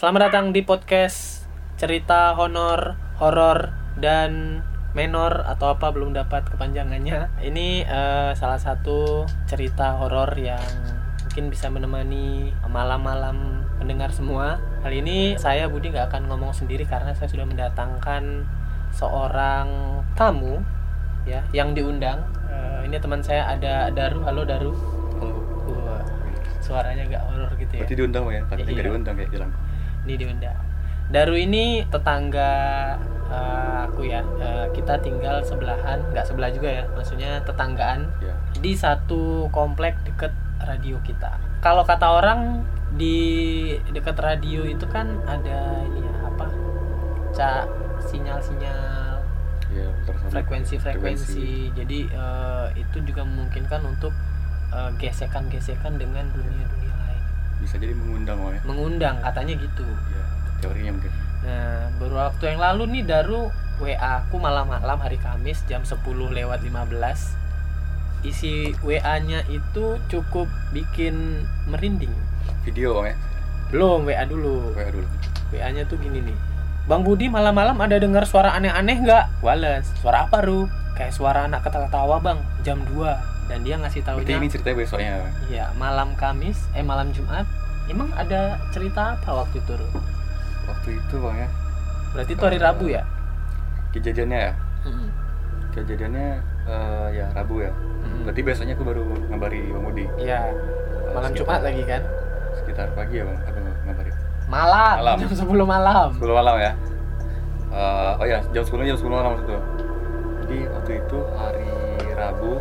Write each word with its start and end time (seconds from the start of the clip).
Selamat 0.00 0.32
datang 0.32 0.56
di 0.56 0.64
podcast 0.64 1.44
cerita 1.76 2.32
honor, 2.32 2.96
horor 3.20 3.68
dan 4.00 4.64
menor 4.96 5.44
atau 5.44 5.76
apa 5.76 5.92
belum 5.92 6.16
dapat 6.16 6.48
kepanjangannya. 6.56 7.28
Ini 7.44 7.84
eh, 7.84 8.32
salah 8.32 8.56
satu 8.56 9.28
cerita 9.44 10.00
horor 10.00 10.32
yang 10.40 10.64
mungkin 11.28 11.52
bisa 11.52 11.68
menemani 11.68 12.48
malam-malam 12.64 13.60
pendengar 13.76 14.08
semua. 14.08 14.56
Kali 14.80 15.04
ini 15.04 15.36
saya 15.36 15.68
Budi 15.68 15.92
nggak 15.92 16.08
akan 16.08 16.32
ngomong 16.32 16.56
sendiri 16.56 16.88
karena 16.88 17.12
saya 17.12 17.28
sudah 17.28 17.44
mendatangkan 17.44 18.48
seorang 18.96 20.00
tamu 20.16 20.64
ya 21.28 21.44
yang 21.52 21.76
diundang. 21.76 22.24
Eh, 22.48 22.88
ini 22.88 22.96
teman 22.96 23.20
saya 23.20 23.52
ada 23.52 23.92
Daru. 23.92 24.24
Halo 24.24 24.48
Daru. 24.48 24.72
Suaranya 26.64 27.04
agak 27.04 27.20
horor 27.28 27.52
gitu 27.60 27.72
ya. 27.76 27.84
berarti 27.84 27.96
diundang 28.00 28.24
ya? 28.32 28.40
Tapi 28.48 28.64
Iya. 28.64 28.72
nggak 28.72 28.86
diundang 28.88 29.16
kayak 29.20 29.32
bilang. 29.36 29.52
Ini 30.02 30.14
diundang. 30.16 30.56
Daru 31.10 31.34
ini 31.34 31.82
tetangga 31.86 32.50
eh, 33.26 33.78
aku 33.84 34.04
ya. 34.04 34.22
Eh, 34.38 34.66
kita 34.70 34.98
tinggal 34.98 35.42
sebelahan, 35.42 36.00
nggak 36.10 36.24
sebelah 36.24 36.50
juga 36.50 36.70
ya. 36.72 36.84
Maksudnya 36.90 37.42
tetanggaan 37.42 38.06
Ya. 38.18 38.34
di 38.56 38.72
satu 38.72 39.50
komplek 39.50 39.98
deket 40.02 40.30
radio 40.60 40.98
kita. 41.02 41.34
Kalau 41.60 41.82
kata 41.82 42.06
orang 42.10 42.62
di 42.90 43.18
deket 43.88 44.16
radio 44.16 44.62
itu 44.62 44.82
kan 44.86 45.18
ada 45.24 45.60
ini 45.84 46.00
ya 46.00 46.14
apa? 46.24 46.46
Cak 47.30 47.64
sinyal-sinyal 48.00 48.98
Ya, 49.70 49.86
ultrasound. 49.86 50.34
frekuensi-frekuensi. 50.34 51.70
Jadi 51.72 51.98
eh, 52.06 52.66
itu 52.74 52.98
juga 53.04 53.22
memungkinkan 53.22 53.82
untuk 53.84 54.10
eh, 54.70 54.90
gesekan-gesekan 54.98 55.94
dengan 55.94 56.26
dunia-dunia 56.30 56.68
lain. 56.70 56.79
Bisa 57.60 57.76
jadi 57.76 57.92
mengundang 57.92 58.40
oh 58.40 58.50
ya. 58.50 58.60
Mengundang 58.64 59.20
katanya 59.20 59.54
gitu. 59.60 59.84
Ya, 59.84 60.24
teorinya 60.64 60.96
mungkin. 60.96 61.12
Nah, 61.40 61.88
baru 61.96 62.14
waktu 62.28 62.42
yang 62.52 62.60
lalu 62.60 62.82
nih 62.98 63.02
Daru 63.08 63.52
WA 63.80 63.96
aku 64.24 64.36
malam-malam 64.36 65.00
hari 65.00 65.16
Kamis 65.16 65.64
jam 65.64 65.84
10 65.84 66.00
lewat 66.32 66.60
15. 66.60 67.36
Isi 68.20 68.76
WA-nya 68.84 69.48
itu 69.48 69.96
cukup 70.12 70.44
bikin 70.76 71.48
merinding. 71.64 72.12
Video 72.68 73.00
ya. 73.08 73.16
Belum 73.72 74.04
WA 74.04 74.24
dulu. 74.28 74.76
WA 74.76 74.92
dulu. 74.92 75.08
WA-nya 75.48 75.88
tuh 75.88 75.96
gini 75.96 76.20
nih. 76.28 76.36
Bang 76.84 77.00
Budi 77.06 77.32
malam-malam 77.32 77.80
ada 77.80 77.96
dengar 77.96 78.28
suara 78.28 78.52
aneh-aneh 78.52 79.00
nggak? 79.00 79.40
Wales. 79.40 79.88
Suara 80.04 80.28
apa, 80.28 80.44
Ru? 80.44 80.68
Kayak 80.92 81.16
suara 81.16 81.48
anak 81.48 81.64
ketawa-tawa, 81.64 82.20
Bang. 82.20 82.44
Jam 82.60 82.84
2. 82.84 83.39
Dan 83.50 83.58
dia 83.60 83.74
ngasih 83.76 84.00
taunya 84.00 84.38
ini 84.38 84.46
ceritanya 84.46 84.76
besoknya. 84.78 85.26
Iya, 85.44 85.74
malam 85.74 86.14
Kamis, 86.14 86.70
eh 86.70 86.80
malam 86.80 87.10
Jumat. 87.10 87.42
Emang 87.84 88.06
ada 88.14 88.54
cerita 88.70 89.18
apa 89.18 89.42
waktu 89.42 89.58
itu, 89.58 89.74
Ru? 89.74 89.86
Waktu 90.64 90.88
itu 90.96 91.14
Bang 91.18 91.34
ya. 91.36 91.48
Berarti 92.12 92.32
itu 92.32 92.44
hari 92.44 92.58
Rabu 92.58 92.86
ya? 92.86 93.02
Kejadiannya 93.90 94.38
ya. 94.40 94.52
Mm-mm. 94.80 95.08
Kejadiannya 95.72 96.26
eh, 96.64 97.06
ya 97.12 97.26
Rabu 97.34 97.58
ya. 97.60 97.74
Mm-mm. 97.74 98.22
Berarti 98.22 98.40
biasanya 98.40 98.72
aku 98.72 98.84
baru 98.86 99.02
ngabari 99.26 99.66
Bang 99.66 99.82
Budi. 99.84 100.06
Iya, 100.16 100.38
Eh, 100.46 100.54
malam 101.10 101.34
sekitar- 101.34 101.38
Jumat 101.42 101.60
lagi 101.66 101.82
kan? 101.82 102.02
Sekitar 102.54 102.86
pagi 102.94 103.14
ya 103.18 103.24
Bang, 103.26 103.38
aku 103.42 103.58
ngabari. 103.58 104.10
Malam, 104.46 104.94
Malam. 104.96 105.16
jam 105.18 105.30
10 105.32 105.66
malam. 105.66 106.08
10 106.14 106.30
malam 106.32 106.54
ya. 106.56 106.72
Eh, 107.70 108.12
oh 108.14 108.26
ya, 108.26 108.38
jam 108.48 108.62
10 108.62 108.86
jam 108.86 108.94
10 108.96 109.10
malam 109.12 109.34
waktu 109.34 109.42
itu. 109.44 109.58
Jadi 110.40 110.58
waktu 110.68 110.92
itu 111.02 111.18
hari 111.34 111.70
Rabu 112.12 112.52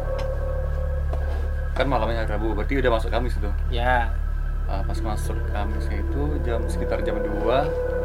kan 1.79 1.87
malamnya 1.87 2.27
hari 2.27 2.35
Rabu, 2.35 2.51
berarti 2.51 2.75
udah 2.75 2.91
masuk 2.91 3.09
Kamis 3.09 3.39
itu. 3.39 3.47
Ya, 3.71 4.11
Uh, 4.69 4.85
pas 4.85 5.01
masuk 5.01 5.33
Kamisnya 5.49 5.97
itu 5.97 6.21
jam 6.45 6.61
sekitar 6.69 7.01
jam 7.01 7.17
2 7.17 7.25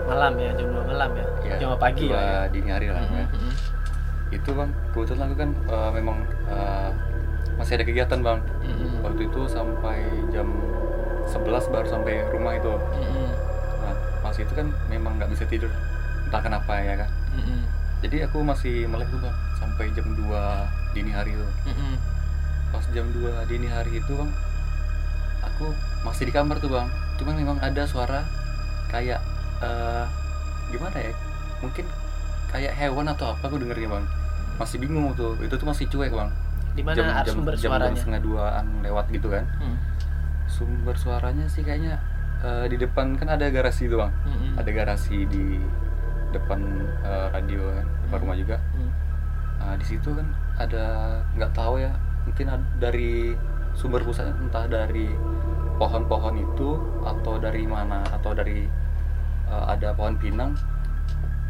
malam 0.08 0.32
ya, 0.40 0.48
jam 0.56 0.72
2 0.72 0.80
malam 0.96 1.12
ya. 1.12 1.26
ya, 1.44 1.54
jam 1.60 1.76
pagi 1.76 2.08
ya. 2.08 2.48
dini 2.48 2.72
hari 2.72 2.88
lah 2.88 3.04
ya. 3.04 3.28
Mm-mm. 3.28 3.52
Itu 4.32 4.56
bang, 4.56 4.72
kebetulan 4.96 5.28
aku 5.28 5.36
kan 5.44 5.50
uh, 5.68 5.92
memang 5.92 6.24
uh, 6.48 6.88
masih 7.60 7.76
ada 7.76 7.84
kegiatan 7.84 8.16
bang. 8.16 8.40
Mm-mm. 8.64 9.04
Waktu 9.04 9.28
itu 9.28 9.44
sampai 9.44 10.08
jam 10.32 10.48
11 11.28 11.68
baru 11.68 11.84
sampai 11.84 12.32
rumah 12.32 12.56
itu. 12.56 12.72
Mm-mm. 12.72 13.28
Nah, 13.84 13.94
pas 14.24 14.32
itu 14.32 14.52
kan 14.56 14.72
memang 14.88 15.20
nggak 15.20 15.36
bisa 15.36 15.44
tidur, 15.44 15.68
entah 16.24 16.40
kenapa 16.40 16.80
ya 16.80 16.96
kan. 16.96 17.12
Mm-mm. 17.36 17.60
Jadi 18.00 18.24
aku 18.24 18.40
masih 18.40 18.88
melek 18.88 19.12
tuh 19.12 19.20
bang, 19.20 19.36
sampai 19.60 19.92
jam 19.92 20.08
2 20.16 20.96
dini 20.96 21.12
hari 21.12 21.36
itu. 21.36 21.44
Mm-mm. 21.68 22.13
Pas 22.84 22.92
jam 22.92 23.08
2 23.16 23.48
dini 23.48 23.64
hari 23.64 23.96
itu 23.96 24.12
bang, 24.12 24.28
aku 25.40 25.72
masih 26.04 26.28
di 26.28 26.32
kamar 26.36 26.60
tuh 26.60 26.68
bang. 26.68 26.84
Cuman 27.16 27.32
memang 27.32 27.56
ada 27.64 27.88
suara 27.88 28.28
kayak 28.92 29.24
eh, 29.64 30.04
gimana 30.68 30.92
ya? 31.00 31.16
Mungkin 31.64 31.88
kayak 32.52 32.76
hewan 32.76 33.08
atau 33.08 33.32
apa 33.32 33.48
aku 33.48 33.56
dengernya 33.56 33.88
bang. 33.88 34.04
Masih 34.60 34.76
bingung 34.84 35.16
tuh. 35.16 35.32
Itu 35.40 35.56
tuh 35.56 35.64
masih 35.64 35.88
cuek 35.88 36.12
bang. 36.12 36.28
Di 36.76 36.84
mana 36.84 37.24
harus 37.24 37.32
sumber 37.32 37.56
jam, 37.56 37.72
suaranya? 37.72 37.88
jam 37.88 37.96
setengah 37.96 38.20
duaan 38.20 38.66
lewat 38.84 39.06
gitu 39.08 39.32
kan. 39.32 39.48
Mm. 39.64 39.76
Sumber 40.44 40.94
suaranya 41.00 41.48
sih 41.48 41.64
kayaknya 41.64 41.96
eh, 42.44 42.68
di 42.68 42.76
depan 42.76 43.16
kan 43.16 43.32
ada 43.32 43.48
garasi 43.48 43.88
tuh 43.88 44.04
bang. 44.04 44.12
Mm-mm. 44.28 44.60
Ada 44.60 44.70
garasi 44.76 45.24
di 45.24 45.56
depan 46.36 46.60
eh, 47.00 47.32
radio 47.32 47.64
kan, 47.80 47.86
depan 48.04 48.18
rumah 48.28 48.36
juga. 48.36 48.60
Mm. 48.76 48.92
Nah, 49.56 49.74
di 49.80 49.86
situ 49.88 50.12
kan 50.12 50.28
ada 50.60 50.84
nggak 51.32 51.56
tahu 51.56 51.80
ya 51.80 51.88
mungkin 52.24 52.46
dari 52.80 53.36
sumber 53.74 54.00
pusatnya 54.02 54.34
entah 54.38 54.66
dari 54.66 55.10
pohon-pohon 55.76 56.34
itu 56.38 56.78
atau 57.02 57.34
dari 57.42 57.66
mana 57.66 58.06
atau 58.14 58.30
dari 58.30 58.64
uh, 59.50 59.66
ada 59.74 59.90
pohon 59.92 60.14
pinang 60.14 60.54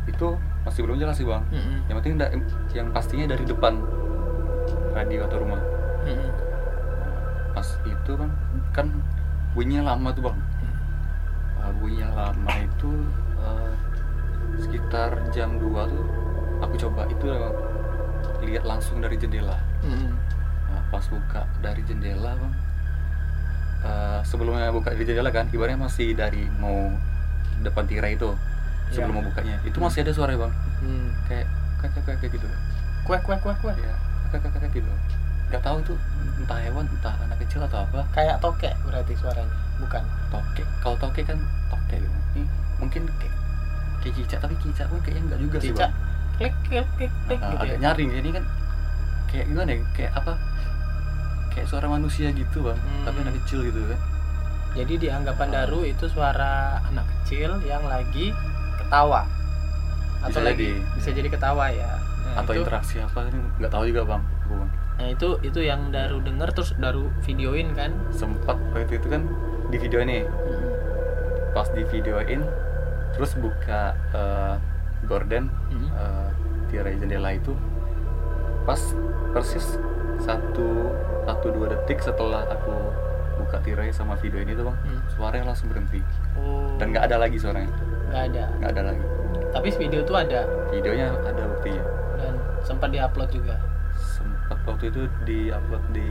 itu 0.09 0.37
masih 0.65 0.85
belum 0.85 0.97
jelas 1.01 1.21
sih 1.21 1.29
bang 1.29 1.45
Mm-mm. 1.53 1.79
yang 1.89 1.97
penting 2.01 2.15
yang 2.73 2.89
pastinya 2.93 3.37
dari 3.37 3.45
depan 3.45 3.81
radio 4.97 5.29
atau 5.29 5.45
rumah 5.45 5.61
Mm-mm. 6.09 6.31
pas 7.53 7.69
itu 7.85 8.13
kan 8.17 8.31
kan 8.73 8.87
bunyinya 9.53 9.95
lama 9.95 10.11
tuh 10.13 10.25
bang 10.31 10.39
Uh, 11.65 11.73
bunyinya 11.81 12.13
lama 12.13 12.55
itu 12.61 12.93
uh, 13.41 13.73
sekitar 14.61 15.17
jam 15.33 15.57
2 15.57 15.73
tuh 15.73 16.05
aku 16.61 16.77
coba 16.77 17.09
itu 17.09 17.25
bang 17.25 17.57
lihat 18.45 18.65
langsung 18.69 19.01
dari 19.01 19.17
jendela 19.17 19.57
Mm-mm. 19.81 20.13
Nah, 20.13 20.44
pas 20.95 21.05
buka 21.05 21.43
dari 21.59 21.83
jendela 21.83 22.33
bang 22.33 22.55
eh, 23.83 24.21
sebelumnya 24.23 24.71
buka 24.71 24.91
dari 24.91 25.05
jendela 25.05 25.31
kan 25.31 25.47
ibaratnya 25.49 25.81
masih 25.81 26.15
dari 26.15 26.47
mau 26.57 26.95
depan 27.61 27.85
tirai 27.85 28.15
itu 28.15 28.31
sebelum 28.89 29.11
Iya. 29.11 29.17
mau 29.17 29.25
bukanya 29.25 29.57
itu 29.63 29.77
masih 29.77 30.01
ada 30.01 30.13
suara 30.13 30.35
bang 30.35 30.53
Mm. 30.81 31.09
kayak 31.27 31.47
kayak 31.81 31.93
kayak 31.99 32.19
kayak 32.19 32.33
gitu 32.33 32.47
Kuek 33.03 33.21
kuek 33.23 33.41
kuek 33.41 33.57
kuek. 33.59 33.77
ya 33.77 33.95
kayak 34.31 34.41
kayak 34.45 34.55
kayak 34.59 34.73
gitu 34.75 34.93
nggak 35.47 35.63
tahu 35.63 35.77
itu 35.79 35.95
entah 36.37 36.59
hewan 36.59 36.85
entah 36.89 37.15
anak 37.21 37.39
kecil 37.39 37.61
atau 37.63 37.83
apa 37.83 38.01
Kayak 38.11 38.37
tokek 38.39 38.75
berarti 38.83 39.13
suaranya, 39.15 39.55
bukan? 39.77 40.03
tokek 40.29 40.67
kalau 40.81 40.97
tokek 40.97 41.25
kan 41.25 41.39
tokek 41.69 41.99
gitu 42.01 42.17
ini 42.35 42.43
mungkin 42.77 43.03
kayak 43.15 43.35
kayak 44.01 44.15
cicak 44.15 44.39
tapi 44.41 44.55
cicak 44.59 44.87
pun 44.87 44.99
kayaknya 45.01 45.23
nggak 45.27 45.41
juga 45.41 45.57
sih 45.59 45.71
Cicak. 45.71 45.89
bang 45.89 45.93
Klik 46.35 46.55
klik 46.65 46.87
klik 46.99 47.13
klik 47.25 47.39
Nah, 47.39 47.49
gitu 47.49 47.63
agak 47.63 47.71
ya. 47.71 47.83
nyaring 47.85 48.11
ini 48.13 48.31
kan 48.31 48.45
kayak 49.27 49.45
gimana 49.47 49.71
ya 49.71 49.79
kayak 49.93 50.13
apa 50.15 50.33
kayak 51.55 51.67
suara 51.67 51.87
manusia 51.87 52.29
gitu 52.29 52.61
bang 52.63 52.77
Hmm. 52.77 53.05
tapi 53.05 53.17
anak 53.21 53.35
kecil 53.41 53.63
gitu 53.63 53.81
kan 53.85 54.01
Jadi 54.75 54.95
di 54.97 55.07
anggapan 55.07 55.49
Daru 55.49 55.87
itu 55.87 56.05
suara 56.05 56.83
anak 56.85 57.07
kecil 57.07 57.63
yang 57.63 57.87
lagi 57.87 58.35
ketawa. 58.77 59.23
Atau 60.19 60.35
Bisa 60.35 60.41
lagi 60.43 60.67
jadi. 60.75 60.95
bisa 60.99 61.09
jadi 61.15 61.29
ketawa 61.31 61.71
ya. 61.71 61.95
Nah, 62.27 62.43
atau 62.43 62.53
itu, 62.53 62.61
interaksi 62.61 62.97
apa 62.99 63.23
ini 63.25 63.39
nggak 63.55 63.71
tahu 63.71 63.85
juga 63.87 64.03
bang 64.05 64.23
Nah, 64.95 65.07
itu 65.09 65.29
itu 65.41 65.61
yang 65.61 65.91
Daru 65.91 66.19
denger 66.21 66.51
terus 66.51 66.75
Daru 66.75 67.07
videoin 67.21 67.71
kan. 67.73 67.95
sempat 68.11 68.59
waktu 68.69 68.95
itu 68.97 69.07
kan 69.07 69.23
di 69.69 69.77
video 69.77 69.99
ini 70.01 70.23
Mm-mm. 70.23 70.71
pas 71.51 71.71
di 71.71 71.83
videoin 71.85 72.43
terus 73.13 73.35
buka 73.35 73.83
eh, 74.11 74.55
gorden 75.05 75.55
Mm-mm. 75.69 75.87
eh, 75.89 76.29
tirai 76.67 76.95
jendela 76.97 77.31
itu 77.31 77.55
pas 78.63 78.83
persis 79.31 79.79
satu 80.19 80.69
satu 81.25 81.47
dua 81.51 81.67
detik 81.71 81.99
setelah 81.99 82.45
aku 82.47 82.75
buka 83.37 83.59
tirai 83.61 83.91
sama 83.91 84.15
video 84.15 84.39
ini 84.39 84.53
tuh 84.53 84.65
bang 84.65 84.77
Hmm. 84.81 85.01
suaranya 85.09 85.45
langsung 85.47 85.69
berhenti 85.69 86.01
Oh. 86.35 86.71
dan 86.77 86.91
nggak 86.91 87.05
ada 87.05 87.17
lagi 87.19 87.37
suaranya 87.37 87.71
nggak 88.07 88.23
ada. 88.29 88.45
nggak 88.55 88.71
ada 88.71 88.83
lagi 88.87 89.05
Tapi 89.51 89.69
video 89.73 90.01
itu 90.01 90.13
ada 90.13 90.41
videonya 90.69 91.07
ada 91.17 91.43
buktinya 91.49 91.85
dan 92.17 92.35
sempat 92.61 92.91
diupload 92.91 93.31
juga. 93.31 93.55
sempat 93.95 94.59
waktu 94.65 94.85
itu 94.89 95.03
di 95.23 95.39
upload 95.49 95.85
di 95.91 96.09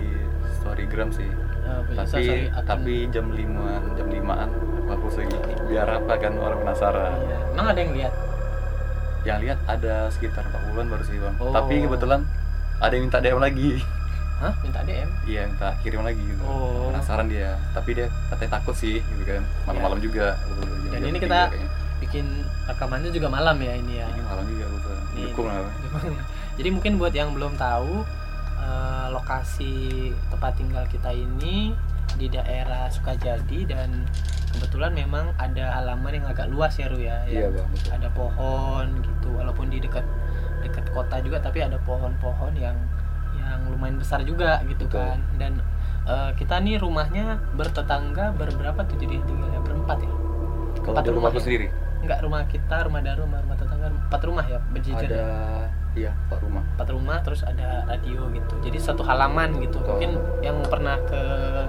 storygram 0.54 1.12
sih 1.12 1.28
bisa, 1.86 2.08
tapi 2.08 2.24
sorry, 2.24 2.48
akun- 2.50 2.64
tapi 2.66 2.94
jam 3.10 3.28
limaan 3.30 3.84
jam 3.94 4.08
limaan 4.08 4.50
aku 4.78 4.88
hapus 4.90 5.14
lagi 5.18 5.36
biar 5.66 5.88
apa 5.94 6.14
kan 6.18 6.34
orang 6.36 6.60
penasaran 6.60 7.12
Iya. 7.22 7.38
Emang 7.52 7.68
ada 7.68 7.80
yang 7.80 7.94
lihat? 7.94 8.14
yang 9.24 9.40
lihat 9.40 9.60
ada 9.66 10.08
sekitar 10.10 10.44
40-an 10.46 10.88
baru 10.90 11.04
sih 11.04 11.16
bang 11.18 11.36
Oh. 11.38 11.52
tapi 11.52 11.76
kebetulan 11.82 12.24
ada 12.84 12.94
yang 12.94 13.04
minta 13.08 13.20
DM 13.20 13.40
lagi. 13.40 13.70
Hah? 14.38 14.52
Minta 14.60 14.84
DM 14.84 15.08
iya 15.24 15.48
minta 15.48 15.72
kirim 15.80 16.04
lagi 16.04 16.20
gitu. 16.20 16.44
Oh. 16.44 16.92
penasaran 16.92 17.32
dia. 17.32 17.56
Tapi 17.72 17.96
dia 17.96 18.08
katanya 18.28 18.60
takut 18.60 18.76
sih 18.76 19.00
gitu 19.00 19.24
kan. 19.24 19.42
Malam-malam 19.64 20.04
juga. 20.04 20.36
Gitu, 20.44 20.62
Dan 20.92 21.00
ini 21.02 21.18
kita- 21.18 21.48
kayaknya. 21.50 21.70
bikin 21.98 22.26
rekamannya 22.66 23.10
juga 23.10 23.32
malam 23.32 23.56
ya 23.58 23.74
ini 23.74 23.94
ya? 23.96 24.08
Ini 24.10 24.22
malam 24.22 24.44
juga 24.44 24.66
gitu 24.68 24.92
dukung 25.24 25.48
lah. 25.48 25.64
jadi 26.60 26.70
mungkin 26.70 27.00
buat 27.00 27.14
yang 27.14 27.32
belum 27.32 27.56
tahu 27.56 28.04
eh, 28.60 29.06
lokasi 29.08 29.74
tempat 30.28 30.52
tinggal 30.58 30.84
kita 30.86 31.10
ini 31.10 31.72
di 32.14 32.28
daerah 32.28 32.92
Sukajadi 32.92 33.64
dan 33.66 34.04
kebetulan 34.52 34.92
memang 34.92 35.32
ada 35.38 35.80
halaman 35.80 36.20
yang 36.20 36.28
agak 36.28 36.52
luas 36.52 36.76
ya 36.76 36.92
Ru 36.92 37.00
ya. 37.00 37.24
Iya 37.24 37.48
bang 37.50 37.68
betul. 37.72 37.90
Ada 37.96 38.10
pohon 38.12 38.86
gitu 39.00 39.30
walaupun 39.34 39.72
di 39.72 39.80
dekat 39.80 40.04
kota 40.94 41.20
juga 41.26 41.42
tapi 41.42 41.66
ada 41.66 41.78
pohon-pohon 41.84 42.54
yang 42.56 42.78
yang 43.34 43.60
lumayan 43.68 43.98
besar 44.00 44.22
juga 44.24 44.62
gitu 44.70 44.86
Betul. 44.88 45.02
kan 45.02 45.20
dan 45.42 45.54
eh, 46.06 46.32
kita 46.38 46.62
nih 46.62 46.78
rumahnya 46.80 47.42
bertetangga 47.58 48.32
berberapa 48.38 48.80
tuh 48.86 48.98
jadi 49.02 49.20
tinggalnya 49.26 49.60
berempat 49.66 49.98
ya 50.06 50.14
kalau 50.84 50.96
empat 50.98 51.06
rumah 51.10 51.30
rumahku 51.30 51.40
ya? 51.42 51.44
sendiri 51.44 51.68
enggak 52.04 52.20
rumah 52.20 52.42
kita 52.52 52.76
rumah 52.84 53.00
Daru 53.00 53.24
rumah, 53.24 53.40
rumah 53.40 53.58
tetangga 53.58 53.88
empat 53.90 54.22
rumah 54.28 54.46
ya 54.46 54.60
berjejer 54.72 55.10
ada 55.10 55.16
ya? 55.16 55.68
iya 55.94 56.12
empat 56.28 56.40
rumah 56.44 56.64
empat 56.76 56.88
rumah 56.92 57.18
terus 57.24 57.42
ada 57.48 57.88
radio 57.88 58.28
gitu 58.36 58.54
jadi 58.60 58.78
satu 58.78 59.02
halaman 59.08 59.56
gitu 59.64 59.80
Betul. 59.80 59.90
mungkin 59.96 60.12
yang 60.44 60.58
pernah 60.68 61.00
ke 61.08 61.22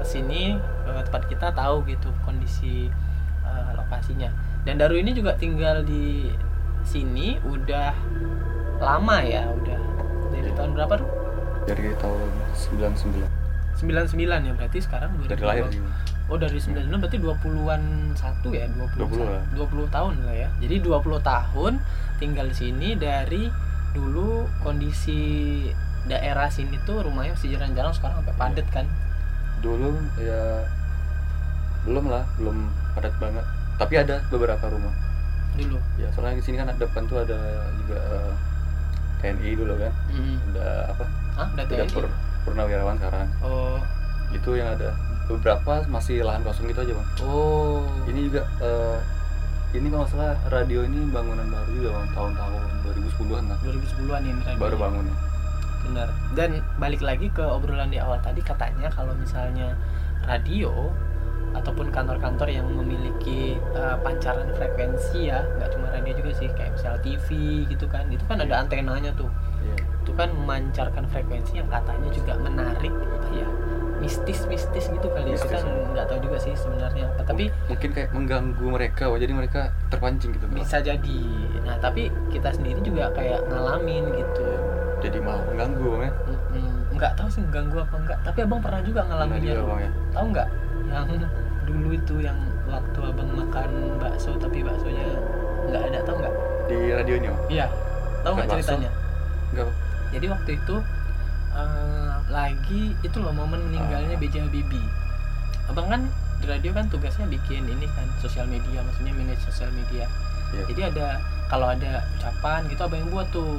sini 0.02 0.58
ke 0.58 0.92
tempat 1.06 1.22
kita 1.30 1.48
tahu 1.54 1.86
gitu 1.86 2.10
kondisi 2.26 2.90
eh, 3.46 3.70
lokasinya 3.78 4.28
dan 4.66 4.80
Daru 4.80 4.98
ini 4.98 5.14
juga 5.14 5.38
tinggal 5.38 5.86
di 5.86 6.34
sini 6.84 7.40
udah 7.46 7.92
lama 8.80 9.16
ya 9.22 9.46
udah. 9.50 9.80
Dari 10.34 10.50
tahun 10.54 10.70
berapa 10.74 10.94
tuh 10.98 11.10
dari 11.64 11.96
tahun 11.96 12.28
99 12.52 13.24
99 13.80 14.20
ya 14.20 14.52
berarti 14.54 14.78
sekarang 14.84 15.16
dari 15.24 15.40
2020. 15.40 15.48
lahir 15.48 15.66
Oh 16.32 16.40
dari 16.40 16.56
99 16.56 16.88
berarti 17.04 17.18
20-an 17.20 17.82
satu 18.16 18.48
ya? 18.56 18.64
20 18.64 18.96
20 18.96 19.28
lah. 19.28 19.44
20 19.52 19.92
tahun 19.92 20.12
lah 20.24 20.36
ya. 20.36 20.48
Jadi 20.64 20.76
20 20.80 21.20
tahun 21.20 21.72
tinggal 22.16 22.46
di 22.48 22.56
sini 22.56 22.88
dari 22.96 23.52
dulu 23.92 24.48
kondisi 24.64 25.68
daerah 26.08 26.48
sini 26.48 26.80
tuh 26.88 27.04
rumahnya 27.04 27.36
masih 27.36 27.52
jalan-jalan 27.56 27.92
sekarang 27.92 28.16
sampai 28.24 28.36
padat 28.40 28.66
kan? 28.72 28.86
Dulu 29.60 30.00
ya 30.16 30.64
belum 31.84 32.08
lah 32.08 32.24
belum 32.40 32.72
padat 32.96 33.12
banget. 33.20 33.44
Tapi 33.76 33.94
ada 34.00 34.24
beberapa 34.32 34.64
rumah. 34.72 34.96
Dulu? 35.60 35.76
Ya 36.00 36.08
soalnya 36.16 36.40
di 36.40 36.44
sini 36.44 36.56
kan 36.56 36.72
depan 36.72 37.04
tuh 37.04 37.20
ada 37.20 37.68
juga 37.84 38.00
eh, 38.00 38.32
TNI 39.24 39.50
dulu 39.56 39.74
kan. 39.80 39.92
Hmm. 40.12 40.36
ada 40.52 40.68
apa? 40.92 41.04
Ah 41.40 41.48
udah 41.56 41.64
udah 41.64 41.88
pur, 41.88 42.04
purnawirawan 42.44 42.96
sekarang. 43.00 43.28
Oh. 43.40 43.80
Itu 44.36 44.60
yang 44.60 44.76
ada. 44.76 44.92
Beberapa 45.24 45.88
masih 45.88 46.20
lahan 46.20 46.44
kosong 46.44 46.68
gitu 46.68 46.84
aja 46.84 46.92
bang. 46.92 47.08
Oh. 47.24 47.88
Ini 48.04 48.20
juga 48.28 48.44
eh, 48.60 48.98
ini 49.72 49.88
kalau 49.88 50.04
salah 50.04 50.36
radio 50.52 50.84
ini 50.84 51.08
bangunan 51.08 51.48
baru 51.48 51.70
juga 51.72 51.88
bang 51.96 52.08
tahun-tahun 52.12 52.62
2010-an 52.84 53.44
lah. 53.48 53.58
2010-an 53.64 54.22
ini 54.28 54.40
radio. 54.44 54.60
baru 54.60 54.76
bangun 54.76 55.04
ya. 55.08 55.16
Benar. 55.84 56.08
Dan 56.36 56.50
balik 56.76 57.00
lagi 57.00 57.32
ke 57.32 57.44
obrolan 57.44 57.88
di 57.88 57.96
awal 57.96 58.20
tadi 58.20 58.44
katanya 58.44 58.92
kalau 58.92 59.16
misalnya 59.16 59.72
radio 60.28 60.92
ataupun 61.54 61.88
kantor-kantor 61.88 62.48
yang 62.50 62.66
memiliki 62.66 63.56
uh, 63.72 63.96
pancaran 64.02 64.50
frekuensi 64.54 65.30
ya, 65.30 65.46
nggak 65.56 65.70
cuma 65.72 65.86
radio 65.88 66.12
juga 66.18 66.30
sih, 66.34 66.48
kayak 66.52 66.74
misal 66.74 66.94
TV 67.00 67.28
gitu 67.70 67.86
kan, 67.86 68.04
itu 68.10 68.24
kan 68.26 68.42
ada 68.42 68.60
antenanya 68.60 69.14
tuh, 69.14 69.30
Iya. 69.62 69.76
itu 70.04 70.12
kan 70.12 70.28
memancarkan 70.34 71.06
frekuensi 71.08 71.56
yang 71.56 71.70
katanya 71.70 72.10
juga 72.10 72.36
menarik, 72.36 72.92
apa 72.92 73.28
ya, 73.32 73.48
mistis-mistis 74.02 74.92
gitu 74.92 75.08
kali 75.08 75.32
ya, 75.32 75.38
kita 75.40 75.58
ya. 75.64 75.72
nggak 75.96 76.06
tahu 76.10 76.18
juga 76.20 76.36
sih 76.42 76.52
sebenarnya 76.52 77.08
apa, 77.08 77.22
tapi 77.24 77.48
mungkin 77.70 77.90
kayak 77.94 78.10
mengganggu 78.12 78.66
mereka 78.68 79.08
Wah, 79.08 79.16
jadi 79.16 79.32
mereka 79.32 79.72
terpancing 79.88 80.36
gitu. 80.36 80.44
Bisa 80.52 80.82
jadi. 80.84 81.20
Nah 81.64 81.80
tapi 81.80 82.12
kita 82.28 82.52
sendiri 82.52 82.84
juga 82.84 83.08
kayak 83.16 83.46
ngalamin 83.48 84.04
gitu. 84.12 84.48
jadi 85.00 85.20
malah 85.20 85.44
mengganggu 85.48 85.90
ya? 86.04 86.10
Nggak 86.96 87.12
tahu 87.16 87.28
sih 87.28 87.44
ganggu 87.52 87.76
apa 87.80 87.96
enggak 88.00 88.18
tapi 88.24 88.38
abang 88.40 88.60
pernah 88.60 88.80
juga 88.80 89.04
juga 89.04 89.62
bang 89.68 89.80
ya? 89.84 89.90
Tahu 90.16 90.26
nggak? 90.32 90.48
Yang 90.84 91.06
dulu 91.64 91.88
itu 91.90 92.14
yang 92.20 92.36
waktu 92.64 92.98
abang 93.00 93.30
makan 93.30 93.70
bakso 93.96 94.36
tapi 94.36 94.60
baksonya 94.60 95.04
nggak 95.64 95.82
ada 95.84 95.98
tahu 96.02 96.16
nggak? 96.18 96.34
Di 96.64 96.76
radionya 96.92 97.32
iya. 97.46 97.66
Tahu 98.20 98.32
nggak 98.34 98.48
ceritanya? 98.50 98.90
Enggak 99.50 99.64
Bang? 99.64 99.76
jadi 100.10 100.26
waktu 100.30 100.50
itu 100.54 100.76
eh, 101.52 102.12
lagi 102.28 102.82
itu 103.00 103.16
loh 103.16 103.30
momen 103.30 103.60
meninggalnya 103.64 104.14
Ah. 104.14 104.20
B.J. 104.20 104.34
Habibie. 104.42 104.86
Abang 105.66 105.88
kan 105.88 106.02
di 106.38 106.46
radio 106.46 106.70
kan 106.70 106.86
tugasnya 106.86 107.24
bikin 107.26 107.64
ini 107.64 107.86
kan 107.88 108.04
sosial 108.18 108.44
media 108.44 108.80
maksudnya 108.80 109.12
manage 109.12 109.42
sosial 109.42 109.70
media. 109.70 110.06
Iya. 110.50 110.62
jadi 110.68 110.80
ada 110.92 111.06
kalau 111.44 111.66
ada 111.66 111.98
ucapan 112.14 112.62
gitu 112.68 112.80
abang 112.80 113.00
yang 113.00 113.10
buat 113.10 113.26
tuh. 113.28 113.58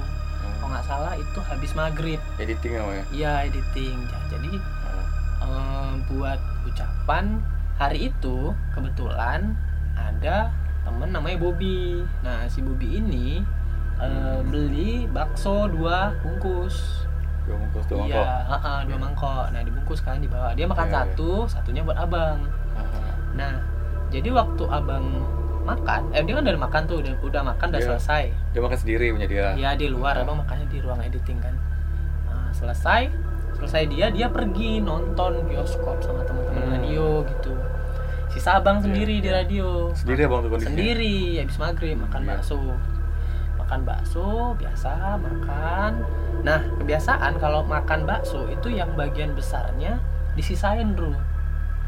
Kalau 0.56 0.70
nggak 0.70 0.86
salah 0.86 1.14
itu 1.14 1.40
habis 1.42 1.72
maghrib. 1.74 2.20
Editing 2.38 2.74
apa 2.78 2.92
ya? 2.94 3.04
Iya 3.12 3.34
editing. 3.46 3.98
Ja- 4.06 4.28
jadi 4.32 4.52
Ah, 4.86 5.06
eh, 5.44 5.92
buat 6.08 6.40
ucapan 6.66 7.42
hari 7.76 8.10
itu 8.10 8.38
kebetulan 8.72 9.56
ada 9.94 10.52
temen 10.82 11.10
namanya 11.10 11.38
Bobby. 11.38 12.04
Nah 12.22 12.46
si 12.46 12.60
Bobby 12.60 12.98
ini 12.98 13.42
eh, 13.98 14.40
beli 14.44 15.08
bakso 15.08 15.68
dua 15.68 16.14
bungkus. 16.20 17.08
Dua 17.44 17.56
bungkus 17.58 17.86
dua 17.86 17.98
iya 18.02 18.16
mangkok? 18.18 18.28
ha-ha, 18.50 18.74
dua 18.82 18.90
Iya. 18.90 18.98
mangkok. 18.98 19.46
Nah 19.50 19.62
dibungkus 19.62 20.00
kan 20.00 20.18
di 20.18 20.28
bawah 20.28 20.52
dia 20.52 20.66
makan 20.66 20.84
Iya, 20.84 20.92
iya. 20.92 21.00
satu 21.06 21.30
satunya 21.46 21.82
buat 21.82 21.96
abang. 21.96 22.40
Ah, 22.74 23.16
nah 23.34 23.54
jadi 24.08 24.30
waktu 24.30 24.64
abang 24.66 25.06
makan 25.62 26.02
eh 26.12 26.22
dia 26.22 26.34
kan 26.34 26.44
udah 26.44 26.62
makan 26.62 26.82
tuh 26.86 26.98
udah, 27.00 27.14
udah 27.20 27.42
makan 27.44 27.68
udah 27.68 27.82
Iya. 27.82 27.88
selesai. 27.92 28.24
Dia 28.52 28.62
makan 28.62 28.78
sendiri 28.78 29.06
punya 29.12 29.28
dia. 29.28 29.48
Ya 29.56 29.74
di 29.74 29.88
luar 29.88 30.14
Ah. 30.14 30.22
abang 30.22 30.38
makannya 30.38 30.68
di 30.68 30.78
ruang 30.78 31.02
editing 31.02 31.40
kan. 31.40 31.56
Nah, 32.26 32.52
selesai 32.52 33.10
selesai 33.56 33.88
dia 33.88 34.12
dia 34.12 34.28
pergi 34.28 34.78
nonton 34.80 35.48
bioskop 35.48 35.98
sama 36.00 36.22
teman-teman 36.22 36.60
Hmm. 36.60 36.72
radio 36.76 37.24
gitu 37.26 37.55
sisa 38.46 38.62
abang 38.62 38.78
Iya, 38.78 38.84
sendiri 38.86 39.16
di 39.18 39.26
iya. 39.26 39.38
radio. 39.42 39.68
Sendiri 39.98 40.22
ya 40.22 40.30
bang 40.30 40.40
tuh 40.46 40.50
kondisinya? 40.54 40.70
Sendiri 40.78 41.16
habis 41.42 41.58
maghrib 41.58 41.98
makan 41.98 42.22
Iya. 42.22 42.30
bakso. 42.30 42.58
Makan 43.58 43.80
bakso 43.82 44.28
biasa 44.54 44.92
makan. 45.18 45.92
Nah 46.46 46.60
kebiasaan 46.78 47.34
kalau 47.42 47.66
makan 47.66 48.06
bakso 48.06 48.46
itu 48.46 48.70
yang 48.70 48.94
bagian 48.94 49.34
besarnya 49.34 49.98
disisain 50.38 50.94
bro. 50.94 51.10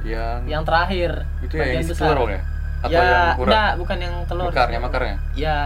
Yang, 0.01 0.49
yang 0.49 0.63
terakhir 0.65 1.29
itu 1.45 1.53
ya 1.53 1.61
yang 1.61 1.69
bagian 1.77 1.85
isi 1.85 1.93
besar. 1.93 2.17
telur 2.17 2.25
ya? 2.25 2.41
Atau 2.77 2.89
ya 2.89 2.97
yang 2.97 3.37
kurang? 3.37 3.45
enggak 3.53 3.71
bukan 3.77 3.97
yang 4.01 4.15
telur. 4.25 4.49
Makarnya 4.49 4.79
makarnya? 4.81 5.15
Ya. 5.37 5.59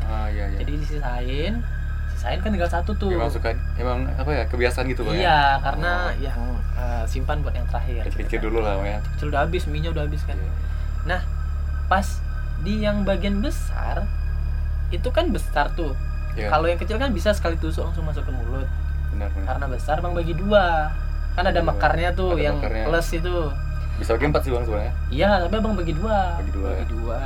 Ah 0.00 0.26
iya 0.32 0.44
iya. 0.48 0.58
Jadi 0.64 0.72
disisain 0.80 1.54
sisain 2.16 2.38
kan 2.40 2.48
tinggal 2.48 2.72
satu 2.72 2.96
tuh. 2.96 3.12
Emang 3.12 3.28
suka 3.28 3.52
emang 3.76 4.08
apa 4.08 4.30
ya 4.32 4.48
kebiasaan 4.48 4.88
gitu 4.88 5.04
bang 5.04 5.20
ya? 5.20 5.20
Iya, 5.20 5.40
karena 5.60 5.92
Oh. 6.08 6.16
yang 6.16 6.40
eh, 6.84 7.04
simpan 7.06 7.40
buat 7.40 7.52
yang 7.52 7.64
terakhir. 7.66 8.04
gitu 8.06 8.20
kan. 8.28 8.42
dulu 8.42 8.58
lah 8.60 8.76
ya 8.78 8.98
Kecil 9.10 9.26
udah 9.28 9.40
habis, 9.42 9.62
minyak 9.64 9.90
udah 9.90 10.04
habis 10.04 10.20
kan. 10.22 10.36
Iya. 10.36 10.52
Nah, 11.06 11.20
pas 11.86 12.06
di 12.60 12.80
yang 12.80 13.02
bagian 13.02 13.40
besar 13.40 14.04
itu 14.90 15.08
kan 15.08 15.28
besar 15.28 15.72
tuh. 15.72 15.96
Iya, 16.34 16.48
Kalau 16.48 16.66
yang 16.66 16.76
kecil 16.76 16.96
kan 16.96 17.10
bisa 17.10 17.30
sekali 17.30 17.54
tusuk 17.56 17.82
langsung 17.82 18.04
masuk 18.04 18.22
ke 18.22 18.32
mulut. 18.32 18.68
benar 19.10 19.30
benar 19.30 19.46
Karena 19.48 19.66
besar 19.68 19.96
bang 19.98 20.12
bagi 20.12 20.34
dua. 20.34 20.90
Kan 21.32 21.44
ada 21.44 21.52
Bagi 21.52 21.60
dua. 21.60 21.70
mekarnya 21.70 22.08
tuh 22.12 22.30
Ada 22.32 22.42
yang 22.42 22.56
mekarnya. 22.58 22.84
plus 22.84 23.08
itu. 23.12 23.36
bisa 23.94 24.10
bagi 24.12 24.26
empat 24.26 24.42
sih 24.42 24.50
bang 24.50 24.64
sebenarnya 24.64 24.92
Iya, 25.08 25.30
tapi 25.40 25.54
bang 25.56 25.74
bagi 25.76 25.94
dua. 25.94 26.18
Bagi 26.36 26.52
dua, 26.52 26.70
ya. 26.72 26.84
dua. 26.84 27.20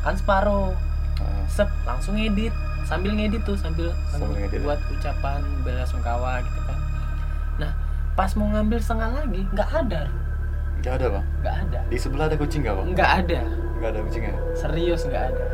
Kan 0.00 0.14
separuh. 0.14 0.72
Ah, 1.16 1.44
Sep, 1.46 1.68
langsung 1.82 2.16
ngedit. 2.16 2.52
Sambil 2.82 3.12
ngedit 3.12 3.42
tuh, 3.42 3.52
sambil, 3.54 3.90
Sambil 4.08 4.30
ngedit, 4.38 4.56
ya. 4.56 4.64
buat 4.64 4.80
ucapan 4.88 5.40
bela 5.60 5.82
sungkawa 5.82 6.38
gitu 6.40 6.60
kan. 6.62 6.78
Pas 8.16 8.32
mau 8.32 8.48
ngambil 8.48 8.80
setengah 8.80 9.10
lagi, 9.12 9.44
nggak 9.52 9.70
ada, 9.76 10.02
nggak 10.80 10.94
ada 10.96 11.06
bang 11.12 11.24
nggak 11.44 11.56
ada. 11.68 11.80
di 11.86 11.98
sebelah 12.00 12.24
ada 12.32 12.36
kucing 12.40 12.64
nggak 12.64 12.74
bang 12.80 12.86
nggak 12.96 13.10
ada. 13.24 13.40
Nggak 13.76 13.90
ada 13.92 14.00
kucingnya 14.08 14.34
serius 14.56 15.00
nggak 15.04 15.24
ada. 15.36 15.44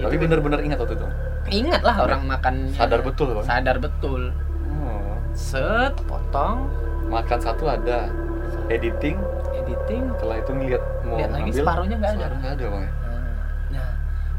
Tapi 0.00 0.16
benar-benar 0.16 0.60
ingat 0.64 0.80
waktu 0.80 0.96
itu? 0.96 1.06
Ingat 1.52 1.82
lah 1.84 1.96
orang 2.00 2.24
makan 2.24 2.72
sadar 2.72 3.04
betul 3.04 3.36
bang 3.36 3.44
sadar 3.44 3.76
betul. 3.76 4.32
Oh. 4.80 5.14
set 5.36 5.92
potong. 6.08 6.64
Makan 7.12 7.38
satu 7.44 7.68
ada. 7.68 8.08
Editing. 8.72 9.20
Editing. 9.52 10.02
Setelah 10.16 10.36
itu 10.40 10.50
ngeliat 10.56 10.82
mau 11.04 11.20
Lihat 11.20 11.30
lagi, 11.36 11.50
separuhnya 11.52 11.96
nggak 12.00 12.12
ada. 12.16 12.26
nggak 12.40 12.52
ada 12.56 12.64
bang 12.72 12.82
nah, 12.88 13.20
nah. 13.68 13.90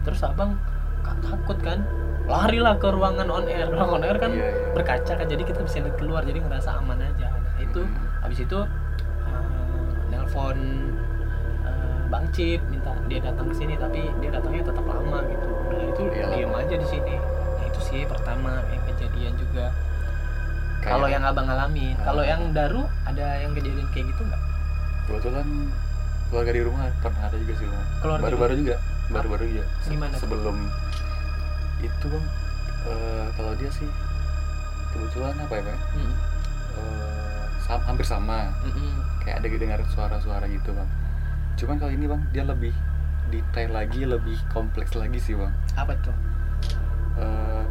Terus 0.02 0.20
abang 0.26 0.58
takut 1.22 1.58
kan? 1.62 1.86
Larilah 2.26 2.82
ke 2.82 2.88
ruangan 2.90 3.28
on 3.30 3.46
air. 3.46 3.70
Ruangan 3.70 3.94
on 4.00 4.04
air 4.08 4.18
kan 4.18 4.32
Iya, 4.34 4.48
iya. 4.48 4.72
berkaca 4.74 5.14
kan 5.22 5.28
jadi 5.30 5.44
kita 5.46 5.60
bisa 5.62 5.86
lihat 5.86 5.96
keluar 6.02 6.26
jadi 6.26 6.40
ngerasa 6.42 6.82
aman 6.82 6.98
aja 6.98 7.30
nah 7.74 7.82
itu 7.82 7.82
Hmm. 7.84 8.22
habis 8.22 8.40
itu 8.40 8.60
eh, 9.26 9.46
nelpon 10.10 10.58
eh, 11.64 12.00
bang 12.08 12.26
Cip 12.30 12.62
minta 12.68 12.94
dia 13.04 13.20
datang 13.20 13.50
ke 13.50 13.56
sini 13.56 13.74
tapi 13.76 14.06
dia 14.20 14.30
datangnya 14.32 14.62
tetap 14.64 14.84
lama 14.84 15.20
gitu. 15.24 15.48
Udah 15.66 15.82
itu 15.84 16.02
diem 16.08 16.48
lama. 16.48 16.62
aja 16.62 16.76
di 16.76 16.88
sini. 16.88 17.16
Nah 17.18 17.66
itu 17.66 17.80
sih 17.82 18.02
pertama 18.04 18.62
yang 18.68 18.84
kejadian 18.88 19.34
juga. 19.36 19.66
Kalau 20.80 21.08
yang 21.08 21.24
abang 21.24 21.48
ngalamin 21.48 21.96
Ah. 21.98 22.06
kalau 22.06 22.22
yang 22.22 22.52
daru 22.52 22.84
ada 23.04 23.40
yang 23.40 23.52
kejadian 23.52 23.88
kayak 23.90 24.06
gitu 24.06 24.22
nggak? 24.22 24.42
Kebetulan 25.04 25.48
keluarga 26.28 26.52
di 26.52 26.62
rumah 26.62 26.84
pernah 27.00 27.24
ada 27.24 27.38
juga 27.38 27.54
sih 27.56 27.68
baru-baru 28.02 28.54
juga 28.56 28.76
baru-baru 29.06 29.44
juga 29.48 29.64
Se- 29.80 29.92
Gimana 29.92 30.16
sebelum 30.16 30.58
itu 31.80 32.06
bang 32.06 32.26
eh, 32.84 33.26
kalau 33.34 33.54
dia 33.54 33.70
sih 33.70 33.88
kebetulan 34.90 35.34
apa 35.38 35.54
ya 35.54 35.64
bang? 35.64 35.80
Mm, 35.96 36.14
Eh, 36.74 36.80
sam- 36.80 37.03
hampir 37.82 38.06
sama. 38.06 38.54
Mm, 38.62 38.72
mm. 38.72 38.94
kayak 39.24 39.36
ada 39.42 39.48
dengar 39.50 39.80
suara-suara 39.90 40.46
gitu 40.46 40.70
bang. 40.70 40.90
Cuman 41.56 41.76
kalau 41.78 41.90
ini 41.90 42.06
bang 42.06 42.22
dia 42.30 42.44
lebih 42.44 42.74
detail 43.30 43.72
lagi 43.72 44.04
lebih 44.04 44.38
kompleks 44.50 44.94
lagi 44.94 45.18
sih 45.18 45.34
bang. 45.34 45.50
Apa 45.74 45.98
tuh? 46.00 46.14
Eh, 47.16 47.64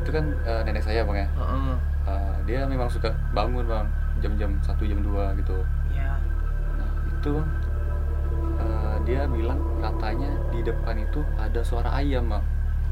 itu 0.00 0.10
kan 0.10 0.24
eh, 0.42 0.60
nenek 0.64 0.82
saya 0.82 1.02
bang 1.02 1.22
ya. 1.22 1.28
Heeh. 1.36 1.74
Eh, 2.04 2.34
dia 2.44 2.60
memang 2.64 2.88
suka 2.88 3.12
bangun 3.30 3.64
bang 3.64 3.86
jam-jam 4.18 4.50
satu 4.60 4.84
jam 4.84 4.98
2 4.98 5.38
gitu. 5.38 5.56
Ya 5.90 6.16
nah 6.74 6.90
itu 7.06 7.30
bang 7.34 7.48
eh, 8.56 8.96
dia 9.04 9.20
bilang 9.26 9.60
katanya 9.78 10.30
di 10.48 10.60
depan 10.62 10.96
itu 10.96 11.20
ada 11.36 11.60
suara 11.60 11.90
ayam 11.94 12.30
bang. 12.30 12.44